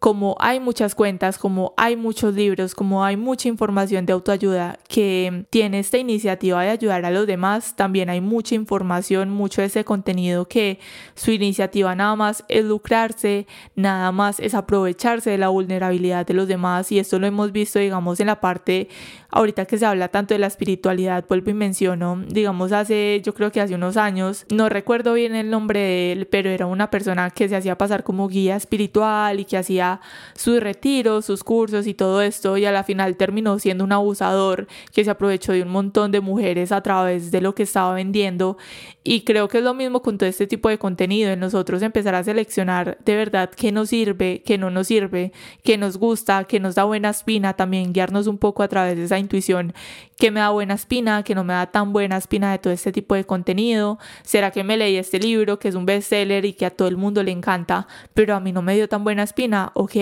como 0.01 0.35
hay 0.41 0.61
muchas 0.61 0.95
cuentas, 0.95 1.37
como 1.37 1.75
hay 1.77 1.95
muchos 1.95 2.35
libros, 2.35 2.75
como 2.75 3.05
hay 3.05 3.19
mucha 3.19 3.49
información 3.49 4.07
de 4.07 4.15
autoayuda 4.15 4.79
que 4.89 5.45
tiene 5.51 5.79
esta 5.79 5.99
iniciativa 5.99 6.63
de 6.63 6.71
ayudar 6.71 7.05
a 7.05 7.11
los 7.11 7.27
demás, 7.27 7.77
también 7.77 8.09
hay 8.09 8.23
mucha 8.23 8.55
información, 8.55 9.29
mucho 9.29 9.61
de 9.61 9.67
ese 9.67 9.85
contenido 9.85 10.49
que 10.49 10.79
su 11.15 11.33
iniciativa 11.33 11.95
nada 11.95 12.17
más 12.17 12.47
es 12.49 12.65
lucrarse, 12.65 13.47
nada 13.77 14.11
más 14.11 14.41
es 14.41 14.55
aprovecharse 14.55 15.29
de 15.29 15.39
la 15.39 15.49
vulnerabilidad 15.49 16.27
de 16.27 16.33
los 16.33 16.49
demás 16.49 16.91
y 16.91 16.99
esto 16.99 17.19
lo 17.19 17.27
hemos 17.27 17.53
visto 17.53 17.79
digamos 17.79 18.21
en 18.21 18.29
la 18.29 18.41
parte 18.41 18.89
ahorita 19.31 19.67
que 19.67 19.79
se 19.79 19.87
habla 19.87 20.09
tanto 20.09 20.35
de 20.35 20.39
la 20.39 20.47
espiritualidad, 20.47 21.25
vuelvo 21.29 21.51
y 21.51 21.55
menciono, 21.55 22.23
digamos 22.27 22.73
hace, 22.73 23.21
yo 23.25 23.35
creo 23.35 23.53
que 23.53 23.61
hace 23.61 23.75
unos 23.75 23.97
años, 23.97 24.47
no 24.51 24.69
recuerdo 24.69 25.13
bien 25.13 25.35
el 25.35 25.51
nombre 25.51 25.81
de 25.81 26.13
él, 26.13 26.27
pero 26.27 26.51
era 26.51 26.67
una 26.67 26.91
persona 26.91 27.31
que 27.31 27.49
se 27.49 27.57
hacía 27.57 27.77
pasar 27.79 28.03
como 28.03 28.29
guía 28.29 28.57
espiritual 28.57 29.41
y 29.41 29.45
que 29.45 29.59
hacía 29.59 29.90
sus 30.35 30.61
retiros, 30.61 31.25
sus 31.25 31.43
cursos 31.43 31.87
y 31.87 31.95
todo 31.95 32.23
esto, 32.23 32.57
y 32.57 32.65
a 32.67 32.73
la 32.73 32.85
final 32.85 33.17
terminó 33.17 33.59
siendo 33.59 33.83
un 33.83 33.93
abusador 33.93 34.69
que 34.93 35.05
se 35.05 35.11
aprovechó 35.11 35.53
de 35.53 35.63
un 35.63 35.71
montón 35.71 36.13
de 36.13 36.21
mujeres 36.21 36.71
a 36.71 36.83
través 36.83 37.31
de 37.31 37.41
lo 37.41 37.55
que 37.55 37.65
estaba 37.65 37.95
vendiendo. 37.95 38.57
Y 39.03 39.23
creo 39.23 39.49
que 39.49 39.59
es 39.59 39.65
lo 39.65 39.73
mismo 39.73 40.03
con 40.03 40.19
todo 40.19 40.29
este 40.29 40.47
tipo 40.47 40.69
de 40.69 40.79
contenido, 40.79 41.31
en 41.31 41.41
nosotros 41.41 41.81
empezar 41.81 42.15
a 42.15 42.23
seleccionar 42.23 42.99
de 43.03 43.17
verdad 43.17 43.49
qué 43.49 43.73
nos 43.73 43.89
sirve, 43.89 44.43
qué 44.45 44.59
no 44.59 44.71
nos 44.71 44.89
sirve, 44.89 45.33
qué 45.65 45.79
nos 45.79 45.97
gusta, 45.97 46.45
qué 46.45 46.61
nos 46.61 46.75
da 46.75 46.85
buena 46.85 47.09
espina, 47.09 47.55
también 47.55 47.95
guiarnos 47.95 48.27
un 48.27 48.37
poco 48.37 48.63
a 48.63 48.69
través 48.69 48.99
de 48.99 49.05
esa 49.05 49.19
intuición 49.19 49.73
que 50.19 50.31
me 50.31 50.41
da 50.41 50.51
buena 50.51 50.75
espina, 50.75 51.23
que 51.23 51.35
no 51.35 51.45
me 51.45 51.55
da 51.55 51.67
tan 51.67 51.95
buena 51.95 52.19
espina 52.19 52.53
de 52.53 52.59
todo 52.59 52.75
este 52.75 52.93
tipo 52.93 53.15
de 53.15 53.25
contenido. 53.25 53.99
¿Será 54.23 54.51
que 54.51 54.65
me 54.65 54.77
leí 54.77 54.97
este 54.97 55.19
libro 55.19 55.59
que 55.59 55.69
es 55.69 55.75
un 55.75 55.87
bestseller 55.87 56.45
y 56.45 56.53
que 56.53 56.67
a 56.67 56.71
todo 56.71 56.89
el 56.89 56.99
mundo 56.99 57.23
le 57.23 57.31
encanta, 57.31 57.89
pero 58.13 58.35
a 58.35 58.41
mí 58.41 58.53
no 58.53 58.61
me 58.61 58.75
dio 58.75 58.87
tan 58.87 59.03
buena 59.03 59.23
espina? 59.23 59.73
Ok, 59.73 59.93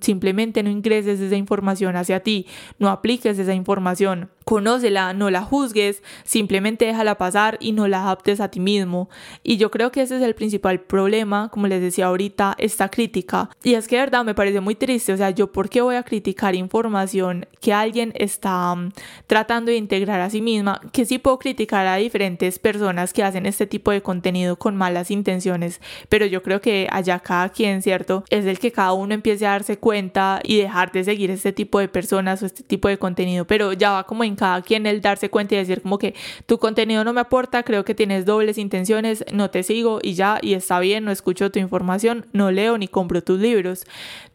simplemente 0.00 0.62
no 0.62 0.70
ingreses 0.70 1.18
esa 1.18 1.34
información 1.34 1.96
hacia 1.96 2.20
ti, 2.20 2.46
no 2.78 2.90
apliques 2.90 3.40
esa 3.40 3.54
información 3.54 4.30
conócela, 4.46 5.12
no 5.12 5.28
la 5.28 5.42
juzgues, 5.42 6.04
simplemente 6.22 6.84
déjala 6.84 7.18
pasar 7.18 7.58
y 7.60 7.72
no 7.72 7.88
la 7.88 8.04
adaptes 8.04 8.40
a 8.40 8.48
ti 8.48 8.60
mismo. 8.60 9.10
Y 9.42 9.56
yo 9.56 9.72
creo 9.72 9.90
que 9.90 10.02
ese 10.02 10.18
es 10.18 10.22
el 10.22 10.36
principal 10.36 10.78
problema, 10.78 11.48
como 11.48 11.66
les 11.66 11.82
decía 11.82 12.06
ahorita, 12.06 12.54
esta 12.56 12.88
crítica. 12.88 13.50
Y 13.64 13.74
es 13.74 13.88
que 13.88 13.96
de 13.96 14.02
verdad 14.02 14.24
me 14.24 14.36
parece 14.36 14.60
muy 14.60 14.76
triste, 14.76 15.12
o 15.12 15.16
sea, 15.16 15.30
yo 15.30 15.50
por 15.50 15.68
qué 15.68 15.80
voy 15.80 15.96
a 15.96 16.04
criticar 16.04 16.54
información 16.54 17.46
que 17.60 17.72
alguien 17.72 18.12
está 18.14 18.72
um, 18.72 18.92
tratando 19.26 19.72
de 19.72 19.78
integrar 19.78 20.20
a 20.20 20.30
sí 20.30 20.40
misma, 20.40 20.80
que 20.92 21.06
sí 21.06 21.18
puedo 21.18 21.40
criticar 21.40 21.84
a 21.88 21.96
diferentes 21.96 22.60
personas 22.60 23.12
que 23.12 23.24
hacen 23.24 23.46
este 23.46 23.66
tipo 23.66 23.90
de 23.90 24.00
contenido 24.00 24.54
con 24.54 24.76
malas 24.76 25.10
intenciones, 25.10 25.80
pero 26.08 26.24
yo 26.24 26.44
creo 26.44 26.60
que 26.60 26.86
allá 26.92 27.18
cada 27.18 27.48
quien, 27.48 27.82
¿cierto? 27.82 28.22
Es 28.30 28.46
el 28.46 28.60
que 28.60 28.70
cada 28.70 28.92
uno 28.92 29.12
empiece 29.12 29.44
a 29.44 29.50
darse 29.50 29.76
cuenta 29.76 30.38
y 30.44 30.58
dejar 30.58 30.92
de 30.92 31.02
seguir 31.02 31.32
este 31.32 31.52
tipo 31.52 31.80
de 31.80 31.88
personas 31.88 32.44
o 32.44 32.46
este 32.46 32.62
tipo 32.62 32.86
de 32.86 32.96
contenido, 32.96 33.44
pero 33.44 33.72
ya 33.72 33.90
va 33.90 34.04
como 34.04 34.22
en 34.22 34.35
cada 34.36 34.62
quien 34.62 34.86
el 34.86 35.00
darse 35.00 35.30
cuenta 35.30 35.54
y 35.54 35.58
decir 35.58 35.82
como 35.82 35.98
que 35.98 36.14
tu 36.46 36.58
contenido 36.58 37.04
no 37.04 37.12
me 37.12 37.20
aporta, 37.20 37.62
creo 37.62 37.84
que 37.84 37.94
tienes 37.94 38.24
dobles 38.24 38.58
intenciones, 38.58 39.24
no 39.32 39.50
te 39.50 39.62
sigo 39.62 39.98
y 40.02 40.14
ya, 40.14 40.38
y 40.42 40.54
está 40.54 40.78
bien, 40.78 41.04
no 41.04 41.10
escucho 41.10 41.50
tu 41.50 41.58
información, 41.58 42.26
no 42.32 42.50
leo 42.50 42.78
ni 42.78 42.88
compro 42.88 43.22
tus 43.22 43.40
libros. 43.40 43.84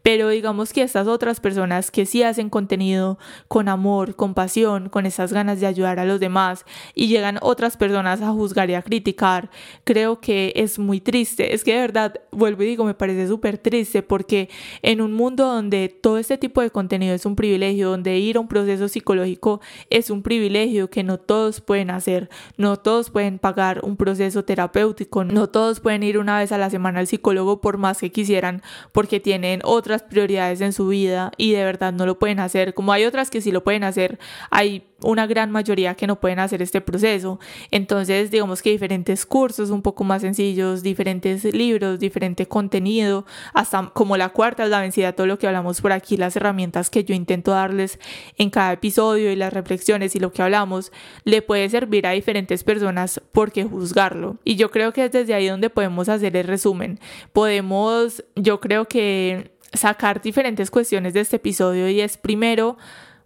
Pero 0.02 0.28
digamos 0.28 0.72
que 0.72 0.82
estas 0.82 1.06
otras 1.06 1.40
personas 1.40 1.90
que 1.90 2.06
sí 2.06 2.22
hacen 2.22 2.50
contenido 2.50 3.18
con 3.48 3.68
amor, 3.68 4.16
con 4.16 4.34
pasión, 4.34 4.88
con 4.88 5.06
esas 5.06 5.32
ganas 5.32 5.60
de 5.60 5.66
ayudar 5.66 6.00
a 6.00 6.04
los 6.04 6.18
demás 6.18 6.64
y 6.94 7.06
llegan 7.06 7.38
otras 7.40 7.76
personas 7.76 8.20
a 8.20 8.32
juzgar 8.32 8.68
y 8.70 8.74
a 8.74 8.82
criticar, 8.82 9.50
creo 9.84 10.20
que 10.20 10.52
es 10.56 10.78
muy 10.78 11.00
triste. 11.00 11.54
Es 11.54 11.62
que 11.62 11.74
de 11.74 11.80
verdad, 11.80 12.20
vuelvo 12.32 12.64
y 12.64 12.66
digo, 12.66 12.84
me 12.84 12.94
parece 12.94 13.28
súper 13.28 13.58
triste 13.58 14.02
porque 14.02 14.48
en 14.82 15.00
un 15.00 15.12
mundo 15.12 15.46
donde 15.46 15.88
todo 15.88 16.18
este 16.18 16.36
tipo 16.36 16.60
de 16.60 16.70
contenido 16.70 17.14
es 17.14 17.24
un 17.24 17.36
privilegio, 17.36 17.90
donde 17.90 18.18
ir 18.18 18.36
a 18.36 18.40
un 18.40 18.48
proceso 18.48 18.88
psicológico 18.88 19.60
es 19.92 20.10
un 20.10 20.22
privilegio 20.22 20.90
que 20.90 21.02
no 21.02 21.18
todos 21.18 21.60
pueden 21.60 21.90
hacer, 21.90 22.30
no 22.56 22.78
todos 22.78 23.10
pueden 23.10 23.38
pagar 23.38 23.80
un 23.84 23.96
proceso 23.96 24.44
terapéutico, 24.44 25.24
no 25.24 25.48
todos 25.48 25.80
pueden 25.80 26.02
ir 26.02 26.18
una 26.18 26.38
vez 26.38 26.52
a 26.52 26.58
la 26.58 26.70
semana 26.70 27.00
al 27.00 27.06
psicólogo 27.06 27.60
por 27.60 27.78
más 27.78 27.98
que 27.98 28.10
quisieran 28.10 28.62
porque 28.92 29.20
tienen 29.20 29.60
otras 29.64 30.02
prioridades 30.02 30.60
en 30.60 30.72
su 30.72 30.88
vida 30.88 31.32
y 31.36 31.52
de 31.52 31.64
verdad 31.64 31.92
no 31.92 32.06
lo 32.06 32.18
pueden 32.18 32.40
hacer, 32.40 32.74
como 32.74 32.92
hay 32.92 33.04
otras 33.04 33.30
que 33.30 33.40
sí 33.40 33.52
lo 33.52 33.64
pueden 33.64 33.84
hacer, 33.84 34.18
hay 34.50 34.84
una 35.04 35.26
gran 35.26 35.50
mayoría 35.50 35.94
que 35.94 36.06
no 36.06 36.20
pueden 36.20 36.38
hacer 36.38 36.62
este 36.62 36.80
proceso. 36.80 37.38
Entonces, 37.70 38.30
digamos 38.30 38.62
que 38.62 38.70
diferentes 38.70 39.26
cursos 39.26 39.70
un 39.70 39.82
poco 39.82 40.04
más 40.04 40.22
sencillos, 40.22 40.82
diferentes 40.82 41.44
libros, 41.44 41.98
diferente 41.98 42.46
contenido, 42.46 43.26
hasta 43.54 43.90
como 43.94 44.16
la 44.16 44.30
cuarta 44.30 44.64
es 44.64 44.70
la 44.70 44.80
vencida, 44.80 45.12
todo 45.12 45.26
lo 45.26 45.38
que 45.38 45.46
hablamos 45.46 45.80
por 45.80 45.92
aquí, 45.92 46.16
las 46.16 46.36
herramientas 46.36 46.90
que 46.90 47.04
yo 47.04 47.14
intento 47.14 47.52
darles 47.52 47.98
en 48.38 48.50
cada 48.50 48.72
episodio 48.72 49.32
y 49.32 49.36
las 49.36 49.52
reflexiones 49.52 50.14
y 50.16 50.20
lo 50.20 50.32
que 50.32 50.42
hablamos, 50.42 50.92
le 51.24 51.42
puede 51.42 51.68
servir 51.68 52.06
a 52.06 52.10
diferentes 52.10 52.64
personas 52.64 53.20
porque 53.32 53.64
juzgarlo. 53.64 54.36
Y 54.44 54.56
yo 54.56 54.70
creo 54.70 54.92
que 54.92 55.04
es 55.04 55.12
desde 55.12 55.34
ahí 55.34 55.48
donde 55.48 55.70
podemos 55.70 56.08
hacer 56.08 56.36
el 56.36 56.46
resumen. 56.46 56.98
Podemos, 57.32 58.24
yo 58.36 58.60
creo 58.60 58.86
que 58.86 59.52
sacar 59.72 60.20
diferentes 60.20 60.70
cuestiones 60.70 61.14
de 61.14 61.20
este 61.20 61.36
episodio 61.36 61.88
y 61.88 62.00
es 62.00 62.16
primero 62.18 62.76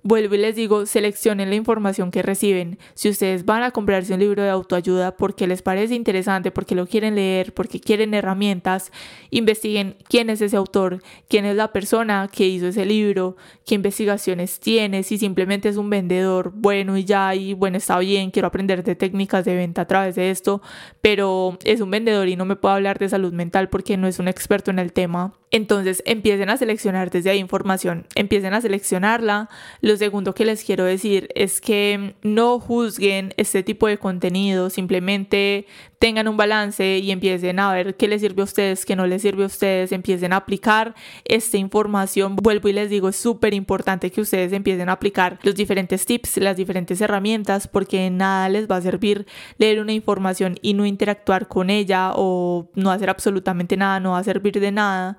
Vuelvo 0.09 0.37
y 0.37 0.39
les 0.39 0.55
digo, 0.55 0.87
seleccionen 0.87 1.51
la 1.51 1.57
información 1.57 2.13
que 2.13 2.23
reciben. 2.23 2.79
Si 2.95 3.09
ustedes 3.09 3.45
van 3.45 3.65
a 3.65 3.73
comprarse 3.73 4.15
un 4.15 4.21
libro 4.21 4.41
de 4.41 4.51
autoayuda 4.51 5.17
porque 5.17 5.49
les 5.49 5.63
parece 5.63 5.97
interesante, 5.97 6.53
porque 6.53 6.77
lo 6.77 6.87
quieren 6.87 7.17
leer, 7.17 7.53
porque 7.53 7.81
quieren 7.81 8.15
herramientas, 8.15 8.93
investiguen 9.31 9.97
quién 10.09 10.31
es 10.31 10.41
ese 10.41 10.57
autor, 10.57 11.03
quién 11.29 11.45
es 11.45 11.57
la 11.57 11.73
persona 11.73 12.31
que 12.33 12.47
hizo 12.47 12.69
ese 12.69 12.87
libro, 12.87 13.37
qué 13.67 13.75
investigaciones 13.75 14.61
tiene, 14.61 15.03
si 15.03 15.19
simplemente 15.19 15.69
es 15.69 15.77
un 15.77 15.91
vendedor 15.91 16.53
bueno 16.55 16.97
y 16.97 17.05
ya, 17.05 17.35
y 17.35 17.55
bueno, 17.55 17.77
está 17.77 17.99
bien, 17.99 18.31
quiero 18.31 18.47
aprender 18.47 18.85
de 18.85 18.95
técnicas 18.95 19.45
de 19.45 19.57
venta 19.57 19.83
a 19.83 19.87
través 19.89 20.15
de 20.15 20.31
esto, 20.31 20.63
pero 21.01 21.59
es 21.65 21.81
un 21.81 21.91
vendedor 21.91 22.29
y 22.29 22.37
no 22.37 22.45
me 22.45 22.55
puedo 22.55 22.77
hablar 22.77 23.01
de 23.01 23.09
salud 23.09 23.33
mental 23.33 23.71
porque 23.71 23.97
no 23.97 24.07
es 24.07 24.21
un 24.21 24.29
experto 24.29 24.71
en 24.71 24.79
el 24.79 24.93
tema. 24.93 25.35
Entonces 25.53 26.03
empiecen 26.07 26.51
a 26.51 26.57
seleccionar 26.57 27.11
desde 27.11 27.31
ahí 27.31 27.39
información, 27.39 28.07
empiecen 28.17 28.53
a 28.53 28.61
seleccionarla. 28.61 29.49
Lo 29.81 29.97
segundo 29.97 30.35
que 30.35 30.45
les 30.45 30.65
quiero 30.65 30.85
decir 30.85 31.29
es 31.35 31.61
que 31.61 32.17
no 32.23 32.59
juzguen 32.59 33.33
este 33.37 33.63
tipo 33.63 33.87
de 33.87 33.97
contenido, 33.97 34.71
simplemente 34.71 35.67
tengan 35.99 36.29
un 36.29 36.37
balance 36.37 36.99
y 36.99 37.11
empiecen 37.11 37.59
a 37.59 37.73
ver 37.73 37.97
qué 37.97 38.09
les 38.09 38.21
sirve 38.21 38.43
a 38.43 38.45
ustedes, 38.45 38.85
qué 38.85 38.97
no 38.97 39.07
les 39.07 39.23
sirve 39.23 39.45
a 39.45 39.47
ustedes, 39.47 39.93
empiecen 39.93 40.33
a 40.33 40.37
aplicar 40.37 40.95
esta 41.25 41.57
información. 41.57 42.37
Vuelvo 42.37 42.69
y 42.69 42.73
les 42.73 42.91
digo, 42.91 43.09
es 43.09 43.17
súper 43.17 43.55
importante 43.55 44.11
que 44.11 44.21
ustedes 44.21 44.53
empiecen 44.53 44.89
a 44.89 44.93
aplicar 44.93 45.39
los 45.43 45.55
diferentes 45.55 46.07
tips, 46.07 46.39
las 46.39 46.57
diferentes 46.57 47.01
herramientas, 47.01 47.69
porque 47.69 48.11
nada 48.11 48.49
les 48.49 48.69
va 48.69 48.77
a 48.77 48.83
servir 48.83 49.27
leer 49.59 49.81
una 49.81 49.93
información 49.93 50.57
y 50.61 50.75
no 50.75 50.85
interactuar 50.87 51.49
con 51.49 51.71
ella 51.71 52.13
o 52.15 52.69
no 52.75 52.91
hacer 52.91 53.11
absolutamente 53.11 53.77
nada, 53.77 54.01
no 54.01 54.13
va 54.13 54.19
a 54.19 54.25
servir 54.25 54.61
de 54.61 54.73
nada. 54.73 55.19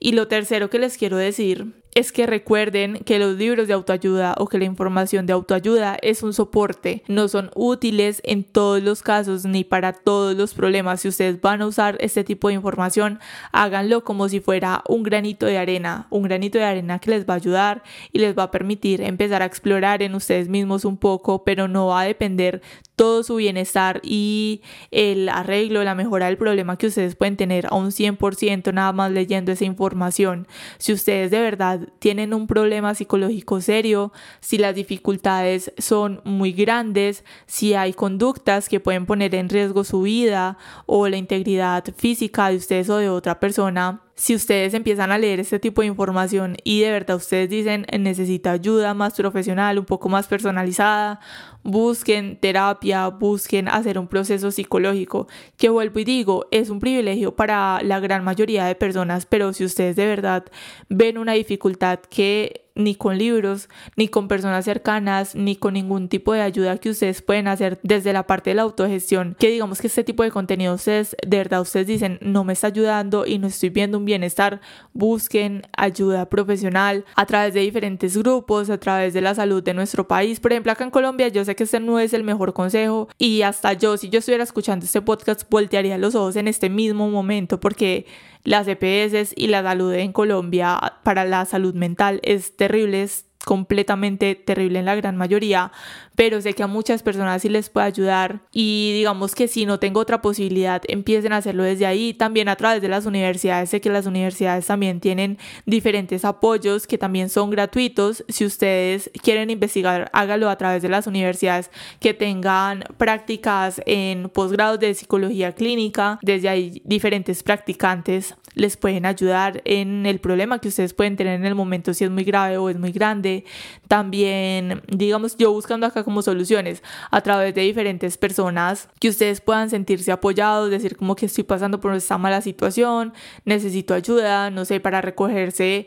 Y 0.00 0.12
lo 0.12 0.28
tercero 0.28 0.70
que 0.70 0.78
les 0.78 0.96
quiero 0.96 1.16
decir 1.16 1.74
es 1.94 2.12
que 2.12 2.26
recuerden 2.26 3.00
que 3.04 3.18
los 3.18 3.36
libros 3.36 3.66
de 3.66 3.74
autoayuda 3.74 4.36
o 4.38 4.46
que 4.46 4.58
la 4.58 4.64
información 4.64 5.26
de 5.26 5.32
autoayuda 5.32 5.96
es 6.00 6.22
un 6.22 6.32
soporte, 6.32 7.02
no 7.08 7.26
son 7.26 7.50
útiles 7.56 8.20
en 8.24 8.44
todos 8.44 8.80
los 8.82 9.02
casos 9.02 9.44
ni 9.44 9.64
para 9.64 9.92
todos 9.92 10.36
los 10.36 10.54
problemas. 10.54 11.00
Si 11.00 11.08
ustedes 11.08 11.40
van 11.40 11.60
a 11.60 11.66
usar 11.66 11.96
este 11.98 12.22
tipo 12.22 12.48
de 12.48 12.54
información, 12.54 13.18
háganlo 13.50 14.04
como 14.04 14.28
si 14.28 14.38
fuera 14.38 14.84
un 14.86 15.02
granito 15.02 15.46
de 15.46 15.58
arena, 15.58 16.06
un 16.10 16.22
granito 16.22 16.58
de 16.58 16.64
arena 16.64 17.00
que 17.00 17.10
les 17.10 17.26
va 17.26 17.34
a 17.34 17.38
ayudar 17.38 17.82
y 18.12 18.20
les 18.20 18.38
va 18.38 18.44
a 18.44 18.50
permitir 18.52 19.00
empezar 19.00 19.42
a 19.42 19.46
explorar 19.46 20.00
en 20.02 20.14
ustedes 20.14 20.48
mismos 20.48 20.84
un 20.84 20.98
poco, 20.98 21.42
pero 21.42 21.66
no 21.66 21.88
va 21.88 22.02
a 22.02 22.04
depender 22.04 22.62
todo 22.98 23.22
su 23.22 23.36
bienestar 23.36 24.00
y 24.02 24.60
el 24.90 25.28
arreglo, 25.28 25.84
la 25.84 25.94
mejora 25.94 26.26
del 26.26 26.36
problema 26.36 26.76
que 26.76 26.88
ustedes 26.88 27.14
pueden 27.14 27.36
tener 27.36 27.66
a 27.66 27.76
un 27.76 27.92
100% 27.92 28.74
nada 28.74 28.92
más 28.92 29.12
leyendo 29.12 29.52
esa 29.52 29.64
información. 29.64 30.48
Si 30.78 30.92
ustedes 30.92 31.30
de 31.30 31.40
verdad 31.40 31.88
tienen 32.00 32.34
un 32.34 32.48
problema 32.48 32.96
psicológico 32.96 33.60
serio, 33.60 34.12
si 34.40 34.58
las 34.58 34.74
dificultades 34.74 35.72
son 35.78 36.20
muy 36.24 36.50
grandes, 36.50 37.24
si 37.46 37.74
hay 37.74 37.92
conductas 37.92 38.68
que 38.68 38.80
pueden 38.80 39.06
poner 39.06 39.32
en 39.36 39.48
riesgo 39.48 39.84
su 39.84 40.02
vida 40.02 40.58
o 40.86 41.06
la 41.06 41.18
integridad 41.18 41.84
física 41.96 42.50
de 42.50 42.56
ustedes 42.56 42.90
o 42.90 42.96
de 42.96 43.10
otra 43.10 43.38
persona, 43.38 44.02
si 44.18 44.34
ustedes 44.34 44.74
empiezan 44.74 45.12
a 45.12 45.16
leer 45.16 45.38
este 45.38 45.60
tipo 45.60 45.80
de 45.80 45.86
información 45.86 46.56
y 46.64 46.80
de 46.80 46.90
verdad 46.90 47.16
ustedes 47.16 47.48
dicen 47.48 47.86
necesita 48.00 48.50
ayuda 48.50 48.92
más 48.92 49.14
profesional, 49.14 49.78
un 49.78 49.84
poco 49.84 50.08
más 50.08 50.26
personalizada, 50.26 51.20
busquen 51.62 52.36
terapia, 52.40 53.06
busquen 53.08 53.68
hacer 53.68 53.96
un 53.96 54.08
proceso 54.08 54.50
psicológico, 54.50 55.28
que 55.56 55.68
vuelvo 55.68 56.00
y 56.00 56.04
digo, 56.04 56.46
es 56.50 56.68
un 56.68 56.80
privilegio 56.80 57.36
para 57.36 57.80
la 57.84 58.00
gran 58.00 58.24
mayoría 58.24 58.64
de 58.64 58.74
personas, 58.74 59.24
pero 59.24 59.52
si 59.52 59.64
ustedes 59.64 59.94
de 59.94 60.06
verdad 60.06 60.44
ven 60.88 61.16
una 61.16 61.34
dificultad 61.34 62.00
que 62.00 62.67
ni 62.78 62.94
con 62.94 63.18
libros, 63.18 63.68
ni 63.96 64.08
con 64.08 64.28
personas 64.28 64.64
cercanas, 64.64 65.34
ni 65.34 65.56
con 65.56 65.74
ningún 65.74 66.08
tipo 66.08 66.32
de 66.32 66.40
ayuda 66.40 66.78
que 66.78 66.90
ustedes 66.90 67.20
pueden 67.20 67.48
hacer 67.48 67.78
desde 67.82 68.12
la 68.12 68.26
parte 68.26 68.50
de 68.50 68.54
la 68.54 68.62
autogestión, 68.62 69.36
que 69.38 69.50
digamos 69.50 69.80
que 69.80 69.88
este 69.88 70.04
tipo 70.04 70.22
de 70.22 70.30
contenido 70.30 70.74
ustedes, 70.74 71.16
de 71.26 71.36
verdad 71.36 71.60
ustedes 71.60 71.86
dicen, 71.86 72.18
no 72.22 72.44
me 72.44 72.52
está 72.52 72.68
ayudando 72.68 73.26
y 73.26 73.38
no 73.38 73.48
estoy 73.48 73.70
viendo 73.70 73.98
un 73.98 74.04
bienestar, 74.04 74.60
busquen 74.92 75.62
ayuda 75.76 76.28
profesional 76.28 77.04
a 77.16 77.26
través 77.26 77.52
de 77.52 77.60
diferentes 77.60 78.16
grupos, 78.16 78.70
a 78.70 78.78
través 78.78 79.12
de 79.12 79.20
la 79.20 79.34
salud 79.34 79.62
de 79.62 79.74
nuestro 79.74 80.06
país. 80.06 80.38
Por 80.38 80.52
ejemplo, 80.52 80.70
acá 80.70 80.84
en 80.84 80.90
Colombia 80.90 81.28
yo 81.28 81.44
sé 81.44 81.56
que 81.56 81.64
este 81.64 81.80
no 81.80 81.98
es 81.98 82.14
el 82.14 82.22
mejor 82.22 82.52
consejo 82.52 83.08
y 83.18 83.42
hasta 83.42 83.72
yo, 83.72 83.96
si 83.96 84.08
yo 84.08 84.20
estuviera 84.20 84.44
escuchando 84.44 84.86
este 84.86 85.02
podcast, 85.02 85.42
voltearía 85.50 85.98
los 85.98 86.14
ojos 86.14 86.36
en 86.36 86.46
este 86.46 86.70
mismo 86.70 87.10
momento 87.10 87.58
porque 87.58 88.06
las 88.48 88.66
EPS 88.66 89.34
y 89.36 89.48
la 89.48 89.62
salud 89.62 89.92
en 89.92 90.12
Colombia 90.14 90.78
para 91.02 91.26
la 91.26 91.44
salud 91.44 91.74
mental 91.74 92.18
es 92.22 92.56
terrible, 92.56 93.02
es 93.02 93.26
completamente 93.44 94.34
terrible 94.36 94.78
en 94.78 94.86
la 94.86 94.94
gran 94.94 95.18
mayoría, 95.18 95.70
pero 96.18 96.40
sé 96.40 96.52
que 96.52 96.64
a 96.64 96.66
muchas 96.66 97.04
personas 97.04 97.42
sí 97.42 97.48
les 97.48 97.70
puede 97.70 97.86
ayudar 97.86 98.40
y 98.50 98.92
digamos 98.92 99.36
que 99.36 99.46
si 99.46 99.66
no 99.66 99.78
tengo 99.78 100.00
otra 100.00 100.20
posibilidad, 100.20 100.82
empiecen 100.88 101.32
a 101.32 101.36
hacerlo 101.36 101.62
desde 101.62 101.86
ahí, 101.86 102.12
también 102.12 102.48
a 102.48 102.56
través 102.56 102.82
de 102.82 102.88
las 102.88 103.06
universidades, 103.06 103.70
sé 103.70 103.80
que 103.80 103.88
las 103.88 104.04
universidades 104.04 104.66
también 104.66 104.98
tienen 104.98 105.38
diferentes 105.64 106.24
apoyos 106.24 106.88
que 106.88 106.98
también 106.98 107.28
son 107.28 107.50
gratuitos, 107.50 108.24
si 108.28 108.44
ustedes 108.44 109.12
quieren 109.22 109.48
investigar, 109.48 110.10
hágalo 110.12 110.50
a 110.50 110.58
través 110.58 110.82
de 110.82 110.88
las 110.88 111.06
universidades 111.06 111.70
que 112.00 112.14
tengan 112.14 112.82
prácticas 112.96 113.80
en 113.86 114.28
posgrados 114.28 114.80
de 114.80 114.94
psicología 114.94 115.54
clínica, 115.54 116.18
desde 116.22 116.48
ahí 116.48 116.82
diferentes 116.84 117.44
practicantes 117.44 118.34
les 118.58 118.76
pueden 118.76 119.06
ayudar 119.06 119.62
en 119.64 120.04
el 120.04 120.18
problema 120.18 120.58
que 120.58 120.68
ustedes 120.68 120.92
pueden 120.92 121.16
tener 121.16 121.34
en 121.34 121.46
el 121.46 121.54
momento 121.54 121.94
si 121.94 122.04
es 122.04 122.10
muy 122.10 122.24
grave 122.24 122.56
o 122.56 122.68
es 122.68 122.78
muy 122.78 122.90
grande. 122.90 123.44
También, 123.88 124.82
digamos, 124.86 125.36
yo 125.38 125.50
buscando 125.50 125.86
acá 125.86 126.04
como 126.04 126.20
soluciones 126.20 126.82
a 127.10 127.22
través 127.22 127.54
de 127.54 127.62
diferentes 127.62 128.18
personas 128.18 128.88
que 129.00 129.08
ustedes 129.08 129.40
puedan 129.40 129.70
sentirse 129.70 130.12
apoyados, 130.12 130.70
decir 130.70 130.96
como 130.96 131.16
que 131.16 131.26
estoy 131.26 131.44
pasando 131.44 131.80
por 131.80 131.94
esta 131.94 132.18
mala 132.18 132.42
situación, 132.42 133.14
necesito 133.46 133.94
ayuda, 133.94 134.50
no 134.50 134.66
sé, 134.66 134.78
para 134.78 135.00
recogerse 135.00 135.86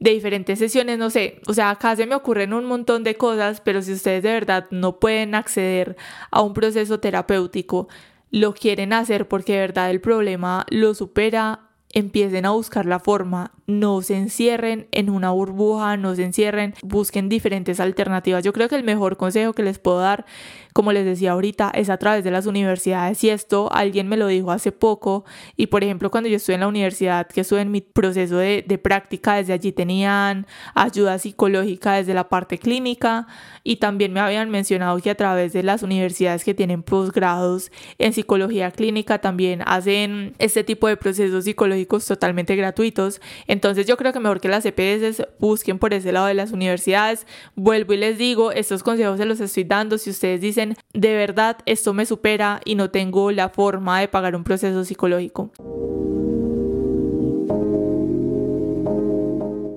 de 0.00 0.10
diferentes 0.10 0.58
sesiones, 0.58 0.98
no 0.98 1.10
sé, 1.10 1.40
o 1.46 1.54
sea, 1.54 1.70
acá 1.70 1.94
se 1.94 2.06
me 2.06 2.16
ocurren 2.16 2.54
un 2.54 2.64
montón 2.64 3.04
de 3.04 3.14
cosas, 3.14 3.60
pero 3.60 3.82
si 3.82 3.92
ustedes 3.92 4.24
de 4.24 4.32
verdad 4.32 4.66
no 4.70 4.98
pueden 4.98 5.36
acceder 5.36 5.96
a 6.32 6.42
un 6.42 6.54
proceso 6.54 6.98
terapéutico, 6.98 7.86
lo 8.30 8.54
quieren 8.54 8.94
hacer 8.94 9.28
porque 9.28 9.52
de 9.52 9.60
verdad 9.60 9.90
el 9.90 10.00
problema 10.00 10.66
lo 10.70 10.94
supera, 10.94 11.68
empiecen 11.92 12.46
a 12.46 12.50
buscar 12.50 12.86
la 12.86 12.98
forma 12.98 13.52
no 13.80 14.02
se 14.02 14.16
encierren 14.16 14.88
en 14.92 15.10
una 15.10 15.30
burbuja, 15.30 15.96
no 15.96 16.14
se 16.14 16.24
encierren, 16.24 16.74
busquen 16.82 17.28
diferentes 17.28 17.80
alternativas. 17.80 18.44
Yo 18.44 18.52
creo 18.52 18.68
que 18.68 18.76
el 18.76 18.84
mejor 18.84 19.16
consejo 19.16 19.52
que 19.52 19.62
les 19.62 19.78
puedo 19.78 20.00
dar, 20.00 20.24
como 20.72 20.92
les 20.92 21.04
decía 21.04 21.32
ahorita, 21.32 21.70
es 21.74 21.90
a 21.90 21.96
través 21.96 22.24
de 22.24 22.30
las 22.30 22.46
universidades. 22.46 23.22
Y 23.24 23.30
esto 23.30 23.68
alguien 23.72 24.08
me 24.08 24.16
lo 24.16 24.26
dijo 24.26 24.50
hace 24.50 24.72
poco. 24.72 25.24
Y 25.56 25.66
por 25.66 25.84
ejemplo, 25.84 26.10
cuando 26.10 26.28
yo 26.28 26.36
estuve 26.36 26.54
en 26.54 26.60
la 26.60 26.68
universidad, 26.68 27.26
que 27.26 27.42
estuve 27.42 27.60
en 27.60 27.70
mi 27.70 27.80
proceso 27.80 28.36
de, 28.36 28.62
práctica, 28.82 29.34
desde 29.34 29.52
allí 29.52 29.72
tenían 29.72 30.46
ayuda 30.74 31.18
psicológica 31.18 31.94
desde 31.94 32.14
la 32.14 32.28
parte 32.28 32.58
clínica. 32.58 33.26
Y 33.64 33.76
también 33.76 34.12
me 34.12 34.20
habían 34.20 34.50
mencionado 34.50 34.98
que 34.98 35.10
a 35.10 35.14
través 35.14 35.52
de 35.52 35.62
las 35.62 35.82
universidades 35.82 36.44
que 36.44 36.54
tienen 36.54 36.82
posgrados 36.82 37.70
en 37.98 38.12
psicología 38.12 38.70
clínica 38.70 39.20
también 39.20 39.62
hacen 39.66 40.34
este 40.38 40.64
tipo 40.64 40.88
de 40.88 40.96
procesos 40.96 41.44
psicológicos 41.44 42.06
totalmente 42.06 42.56
gratuitos. 42.56 43.20
Entonces 43.62 43.86
yo 43.86 43.96
creo 43.96 44.12
que 44.12 44.18
mejor 44.18 44.40
que 44.40 44.48
las 44.48 44.66
EPS 44.66 45.24
busquen 45.38 45.78
por 45.78 45.94
ese 45.94 46.10
lado 46.10 46.26
de 46.26 46.34
las 46.34 46.50
universidades. 46.50 47.28
Vuelvo 47.54 47.92
y 47.92 47.96
les 47.96 48.18
digo, 48.18 48.50
estos 48.50 48.82
consejos 48.82 49.18
se 49.18 49.24
los 49.24 49.38
estoy 49.38 49.62
dando 49.62 49.98
si 49.98 50.10
ustedes 50.10 50.40
dicen, 50.40 50.76
de 50.92 51.14
verdad, 51.14 51.58
esto 51.64 51.94
me 51.94 52.04
supera 52.04 52.60
y 52.64 52.74
no 52.74 52.90
tengo 52.90 53.30
la 53.30 53.50
forma 53.50 54.00
de 54.00 54.08
pagar 54.08 54.34
un 54.34 54.42
proceso 54.42 54.84
psicológico. 54.84 55.52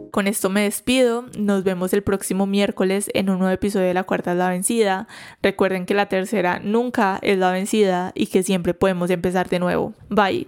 Con 0.09 0.25
esto 0.25 0.49
me 0.49 0.63
despido, 0.63 1.25
nos 1.37 1.63
vemos 1.63 1.93
el 1.93 2.01
próximo 2.01 2.47
miércoles 2.47 3.11
en 3.13 3.29
un 3.29 3.37
nuevo 3.37 3.53
episodio 3.53 3.85
de 3.85 3.93
La 3.93 4.03
Cuarta 4.03 4.31
es 4.31 4.37
la 4.39 4.49
Vencida. 4.49 5.07
Recuerden 5.43 5.85
que 5.85 5.93
la 5.93 6.09
tercera 6.09 6.59
nunca 6.63 7.19
es 7.21 7.37
la 7.37 7.51
vencida 7.51 8.13
y 8.15 8.25
que 8.27 8.41
siempre 8.41 8.73
podemos 8.73 9.11
empezar 9.11 9.47
de 9.47 9.59
nuevo. 9.59 9.93
Bye. 10.09 10.47